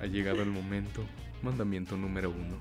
Ha 0.00 0.06
llegado 0.06 0.42
el 0.42 0.50
momento. 0.50 1.04
Mandamiento 1.42 1.96
número 1.96 2.30
uno. 2.30 2.56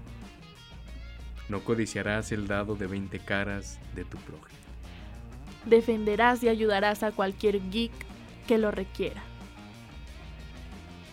No 1.49 1.61
codiciarás 1.63 2.31
el 2.31 2.47
dado 2.47 2.75
de 2.75 2.87
20 2.87 3.19
caras 3.19 3.79
de 3.95 4.03
tu 4.03 4.17
prójimo. 4.17 4.57
Defenderás 5.65 6.43
y 6.43 6.49
ayudarás 6.49 7.03
a 7.03 7.11
cualquier 7.11 7.61
geek 7.69 7.91
que 8.47 8.57
lo 8.57 8.71
requiera. 8.71 9.21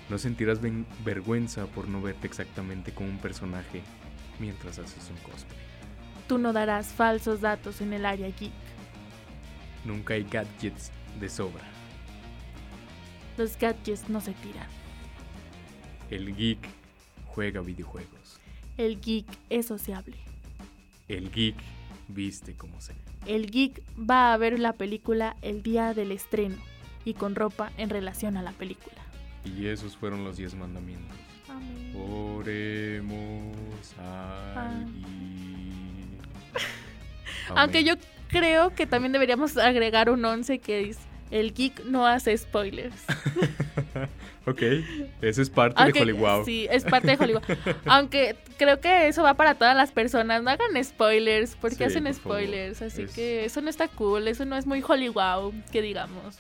No 0.09 0.19
sentirás 0.19 0.61
ven- 0.61 0.87
vergüenza 1.05 1.67
por 1.67 1.89
no 1.89 2.03
verte 2.03 2.27
exactamente 2.27 2.93
como 2.93 3.09
un 3.09 3.19
personaje 3.19 3.83
mientras 4.39 4.79
haces 4.79 5.09
un 5.11 5.17
cosplay. 5.31 5.59
Tú 6.29 6.39
no 6.39 6.53
darás 6.53 6.89
falsos 6.89 7.41
datos 7.41 7.81
en 7.81 7.93
el 7.93 8.05
área 8.07 8.29
geek. 8.29 8.53
Nunca 9.85 10.15
hay 10.15 10.25
gadgets 10.25 10.91
de 11.21 11.29
sobra. 11.29 11.65
Los 13.37 13.59
gadgets 13.59 14.09
no 14.09 14.21
se 14.21 14.33
tiran. 14.33 14.67
El 16.11 16.35
geek 16.37 16.59
juega 17.27 17.61
videojuegos. 17.61 18.41
El 18.77 19.01
geek 19.01 19.27
es 19.51 19.67
sociable. 19.67 20.17
El 21.09 21.31
geek 21.31 21.57
viste 22.09 22.55
como 22.55 22.81
sea. 22.81 22.97
El 23.27 23.51
geek 23.51 23.83
va 23.99 24.33
a 24.33 24.37
ver 24.37 24.59
la 24.59 24.73
película 24.75 25.37
el 25.43 25.63
día 25.63 25.95
del 25.95 26.13
estreno 26.13 26.57
y 27.05 27.15
con 27.15 27.35
ropa 27.35 27.71
en 27.77 27.91
relación 27.91 28.37
a 28.37 28.43
la 28.43 28.53
película. 28.53 28.97
Y 29.45 29.67
esos 29.67 29.97
fueron 29.97 30.25
los 30.25 30.37
10 30.37 30.55
mandamientos. 30.55 31.17
Amén. 31.49 31.93
Oremos 31.97 33.57
Ah. 34.01 34.71
al 34.71 34.87
geek. 34.93 35.05
Aunque 37.55 37.85
yo 37.85 37.95
creo 38.29 38.75
que 38.75 38.87
también 38.87 39.13
deberíamos 39.13 39.57
agregar 39.57 40.09
un 40.11 40.25
11 40.25 40.59
que 40.59 40.79
dice, 40.79 41.01
el 41.31 41.53
geek 41.55 41.85
no 41.85 42.07
hace 42.07 42.37
spoilers. 42.37 43.05
Ok, 44.47 44.61
eso 45.23 45.41
es 45.41 45.49
parte 45.49 45.83
Aunque- 45.83 46.01
de 46.01 46.03
Hollywood. 46.13 46.45
Sí, 46.45 46.67
es 46.71 46.85
parte 46.85 47.17
de 47.17 47.25
Hollywood. 47.25 47.43
Aunque 47.87 48.37
creo 48.59 48.79
que 48.79 49.09
eso 49.09 49.23
va 49.23 49.33
para 49.33 49.55
todas 49.55 49.75
las 49.75 49.91
personas. 49.91 50.43
No 50.43 50.51
hagan 50.51 50.85
spoilers, 50.85 51.57
porque 51.57 51.77
Sí, 51.77 51.85
hacen 51.85 52.05
por 52.05 52.13
favor. 52.13 52.37
spoilers. 52.41 52.83
Así 52.83 53.03
Es- 53.05 53.15
que 53.15 53.47
eso 53.47 53.63
no 53.63 53.71
está 53.71 53.89
cool, 53.89 54.29
eso 54.29 54.45
no 54.45 54.59
es 54.59 54.67
muy 54.67 54.85
Hollywood, 54.87 55.55
que 55.73 55.81
digamos. 55.81 56.37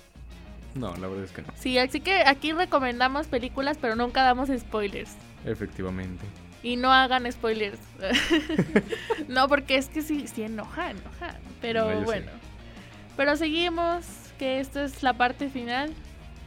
No, 0.74 0.96
la 0.96 1.06
verdad 1.08 1.24
es 1.24 1.30
que 1.30 1.42
no. 1.42 1.48
Sí, 1.56 1.78
así 1.78 2.00
que 2.00 2.24
aquí 2.26 2.52
recomendamos 2.52 3.26
películas, 3.26 3.78
pero 3.80 3.96
nunca 3.96 4.22
damos 4.22 4.48
spoilers. 4.48 5.12
Efectivamente. 5.44 6.24
Y 6.62 6.76
no 6.76 6.92
hagan 6.92 7.30
spoilers. 7.30 7.78
no, 9.28 9.48
porque 9.48 9.76
es 9.76 9.88
que 9.88 10.02
sí, 10.02 10.26
sí 10.26 10.42
enoja, 10.42 10.90
enoja. 10.90 11.38
Pero 11.60 11.90
No, 11.90 12.00
bueno. 12.02 12.30
Pero 13.16 13.36
seguimos, 13.36 14.04
que 14.38 14.60
esta 14.60 14.84
es 14.84 15.02
la 15.02 15.12
parte 15.12 15.48
final. 15.48 15.92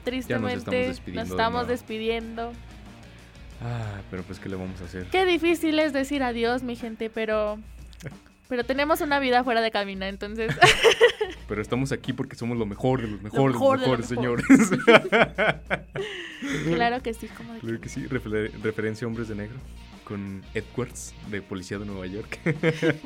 Tristemente 0.03 0.87
despidiendo 0.87 1.21
nos 1.21 1.29
estamos 1.31 1.67
despidiendo. 1.67 2.53
Ah, 3.61 4.01
pero 4.09 4.23
pues, 4.23 4.39
¿qué 4.39 4.49
le 4.49 4.55
vamos 4.55 4.81
a 4.81 4.85
hacer? 4.85 5.05
Qué 5.07 5.25
difícil 5.25 5.79
es 5.79 5.93
decir 5.93 6.23
adiós, 6.23 6.63
mi 6.63 6.75
gente, 6.75 7.09
pero... 7.09 7.57
Pero 8.47 8.63
tenemos 8.63 9.01
una 9.01 9.19
vida 9.19 9.43
fuera 9.43 9.61
de 9.61 9.71
camino, 9.71 10.05
entonces... 10.05 10.55
Pero 11.47 11.61
estamos 11.61 11.91
aquí 11.93 12.11
porque 12.13 12.35
somos 12.35 12.57
lo 12.57 12.65
mejor 12.65 13.01
de 13.01 13.07
los 13.07 13.21
mejores, 13.21 13.55
mejor 13.55 13.79
de 13.79 13.85
lo 13.87 13.91
mejores, 13.97 14.11
mejor. 14.11 14.41
señores. 14.45 14.71
claro 16.65 17.01
que 17.01 17.13
sí, 17.13 17.27
como 17.27 17.53
de 17.53 17.59
Claro 17.59 17.81
que 17.81 17.89
sí, 17.89 18.05
refer- 18.07 18.51
referencia 18.61 19.05
a 19.05 19.07
hombres 19.07 19.27
de 19.27 19.35
negro. 19.35 19.55
con 20.03 20.41
Edwards 20.53 21.13
de 21.29 21.41
Policía 21.41 21.79
de 21.79 21.85
Nueva 21.85 22.05
York. 22.07 22.39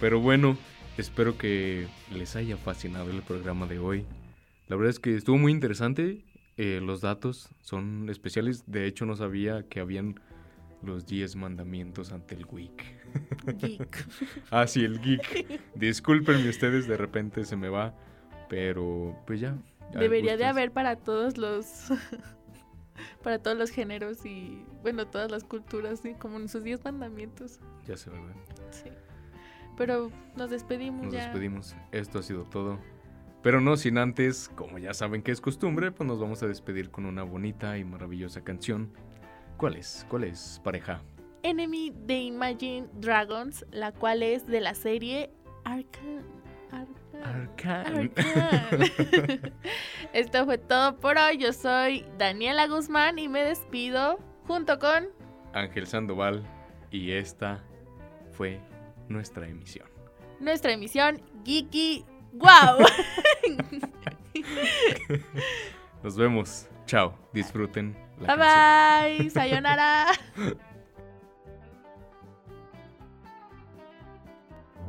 Pero 0.00 0.20
bueno, 0.20 0.56
espero 0.98 1.38
que 1.38 1.86
les 2.12 2.36
haya 2.36 2.56
fascinado 2.56 3.10
el 3.10 3.22
programa 3.22 3.66
de 3.66 3.78
hoy. 3.78 4.04
La 4.68 4.76
verdad 4.76 4.90
es 4.90 4.98
que 4.98 5.14
estuvo 5.16 5.38
muy 5.38 5.52
interesante. 5.52 6.20
eh, 6.58 6.80
los 6.82 7.00
datos 7.00 7.48
son 7.62 8.08
especiales. 8.10 8.64
De 8.66 8.86
hecho, 8.86 9.06
no 9.06 9.16
sabía 9.16 9.64
que 9.68 9.80
habían 9.80 10.20
los 10.82 11.06
10 11.06 11.36
mandamientos 11.36 12.12
ante 12.12 12.34
el 12.34 12.44
geek. 12.46 13.01
Geek. 13.58 14.06
ah, 14.50 14.66
sí, 14.66 14.84
el 14.84 15.00
geek. 15.00 15.60
Discúlpenme 15.74 16.48
ustedes, 16.48 16.86
de 16.86 16.96
repente 16.96 17.44
se 17.44 17.56
me 17.56 17.68
va. 17.68 17.94
Pero 18.48 19.16
pues 19.26 19.40
ya. 19.40 19.56
Debería 19.94 20.36
de 20.36 20.44
haber 20.44 20.72
para 20.72 20.96
todos 20.96 21.36
los 21.36 21.88
para 23.22 23.38
todos 23.38 23.56
los 23.56 23.70
géneros 23.70 24.24
y 24.24 24.64
bueno, 24.82 25.06
todas 25.06 25.30
las 25.30 25.44
culturas, 25.44 26.00
¿sí? 26.00 26.14
como 26.14 26.38
en 26.38 26.48
sus 26.48 26.62
10 26.62 26.84
mandamientos. 26.84 27.60
Ya 27.86 27.96
se 27.96 28.10
¿verdad? 28.10 28.34
Sí. 28.70 28.90
Pero 29.76 30.10
nos 30.36 30.50
despedimos 30.50 31.04
Nos 31.06 31.14
ya. 31.14 31.24
despedimos. 31.24 31.74
Esto 31.92 32.18
ha 32.18 32.22
sido 32.22 32.44
todo. 32.44 32.78
Pero 33.42 33.60
no 33.60 33.76
sin 33.76 33.98
antes, 33.98 34.50
como 34.54 34.78
ya 34.78 34.94
saben 34.94 35.22
que 35.22 35.32
es 35.32 35.40
costumbre, 35.40 35.90
pues 35.90 36.06
nos 36.06 36.20
vamos 36.20 36.42
a 36.42 36.46
despedir 36.46 36.90
con 36.90 37.06
una 37.06 37.24
bonita 37.24 37.76
y 37.76 37.84
maravillosa 37.84 38.42
canción. 38.44 38.92
¿Cuál 39.56 39.76
es? 39.76 40.06
¿Cuál 40.08 40.24
es, 40.24 40.60
pareja? 40.62 41.02
Enemy 41.42 41.92
de 42.06 42.18
Imagine 42.18 42.88
Dragons, 42.94 43.64
la 43.70 43.92
cual 43.92 44.22
es 44.22 44.46
de 44.46 44.60
la 44.60 44.74
serie 44.74 45.30
Arcan. 45.64 46.24
Arcan. 47.24 47.86
Arcan. 47.96 48.10
Esto 50.12 50.44
fue 50.44 50.58
todo 50.58 50.98
por 50.98 51.18
hoy. 51.18 51.38
Yo 51.38 51.52
soy 51.52 52.04
Daniela 52.18 52.66
Guzmán 52.66 53.18
y 53.18 53.28
me 53.28 53.42
despido 53.44 54.18
junto 54.46 54.78
con 54.78 55.08
Ángel 55.52 55.86
Sandoval. 55.86 56.42
Y 56.90 57.12
esta 57.12 57.62
fue 58.32 58.60
nuestra 59.08 59.46
emisión. 59.48 59.86
nuestra 60.40 60.72
emisión 60.72 61.20
Geeky 61.44 62.04
Wow. 62.34 62.86
Nos 66.02 66.16
vemos. 66.16 66.68
Chao. 66.86 67.14
Disfruten 67.32 67.94
la 68.20 68.34
bye 68.36 68.44
canción. 68.44 69.18
bye. 69.18 69.30
Sayonara. 69.30 70.06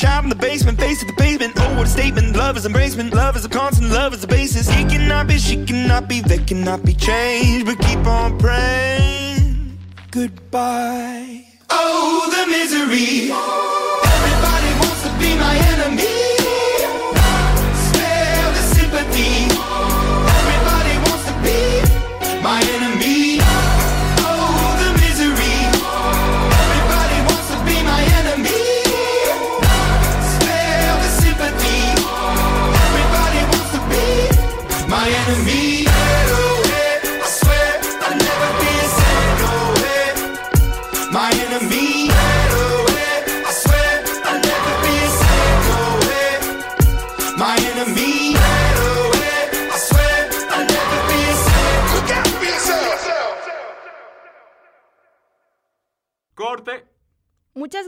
Child 0.00 0.24
in 0.24 0.30
the 0.30 0.34
basement, 0.34 0.78
face 0.78 1.00
to 1.00 1.04
the 1.04 1.12
pavement. 1.12 1.52
Oh, 1.58 1.76
what 1.76 1.86
a 1.86 1.90
statement. 1.90 2.34
Love 2.34 2.56
is 2.56 2.66
embracement. 2.66 3.12
Love 3.12 3.36
is 3.36 3.44
a 3.44 3.50
constant. 3.50 3.90
Love 3.90 4.14
is 4.14 4.22
the 4.22 4.26
basis. 4.26 4.66
He 4.66 4.84
cannot 4.84 5.26
be, 5.26 5.36
she 5.36 5.62
cannot 5.66 6.08
be, 6.08 6.22
they 6.22 6.38
cannot 6.38 6.82
be 6.86 6.94
changed. 6.94 7.66
But 7.66 7.78
keep 7.80 7.98
on 8.06 8.38
praying. 8.38 9.78
Goodbye. 10.10 11.44
Oh, 11.68 12.30
the 12.34 12.46
misery. 12.50 13.30
Everybody 14.16 14.70
wants 14.80 15.02
to 15.04 15.10
be 15.20 15.36
my 15.36 15.54
enemy. 15.72 16.16
Spare 17.84 18.48
the 18.56 18.64
sympathy. 18.76 19.52
Everybody 20.40 20.94
wants 21.06 21.24
to 21.28 21.34
be 21.44 21.60
my 22.42 22.60
enemy. 22.74 22.89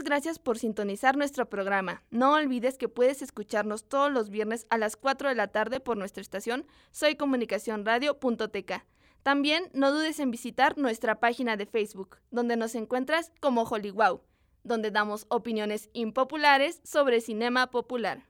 Gracias 0.03 0.37
por 0.37 0.59
sintonizar 0.59 1.15
nuestro 1.15 1.49
programa. 1.49 2.03
No 2.11 2.33
olvides 2.33 2.77
que 2.77 2.89
puedes 2.89 3.21
escucharnos 3.21 3.85
todos 3.85 4.11
los 4.11 4.29
viernes 4.29 4.67
a 4.69 4.77
las 4.77 4.97
4 4.97 5.29
de 5.29 5.35
la 5.35 5.47
tarde 5.47 5.79
por 5.79 5.95
nuestra 5.95 6.19
estación 6.19 6.65
soycomunicacionradio.tk. 6.91 8.83
También 9.23 9.69
no 9.73 9.93
dudes 9.93 10.19
en 10.19 10.29
visitar 10.29 10.77
nuestra 10.77 11.21
página 11.21 11.55
de 11.55 11.65
Facebook, 11.65 12.17
donde 12.31 12.57
nos 12.57 12.75
encuentras 12.75 13.31
como 13.39 13.63
Hollywwow, 13.63 14.19
donde 14.65 14.91
damos 14.91 15.25
opiniones 15.29 15.89
impopulares 15.93 16.81
sobre 16.83 17.21
cinema 17.21 17.71
popular. 17.71 18.27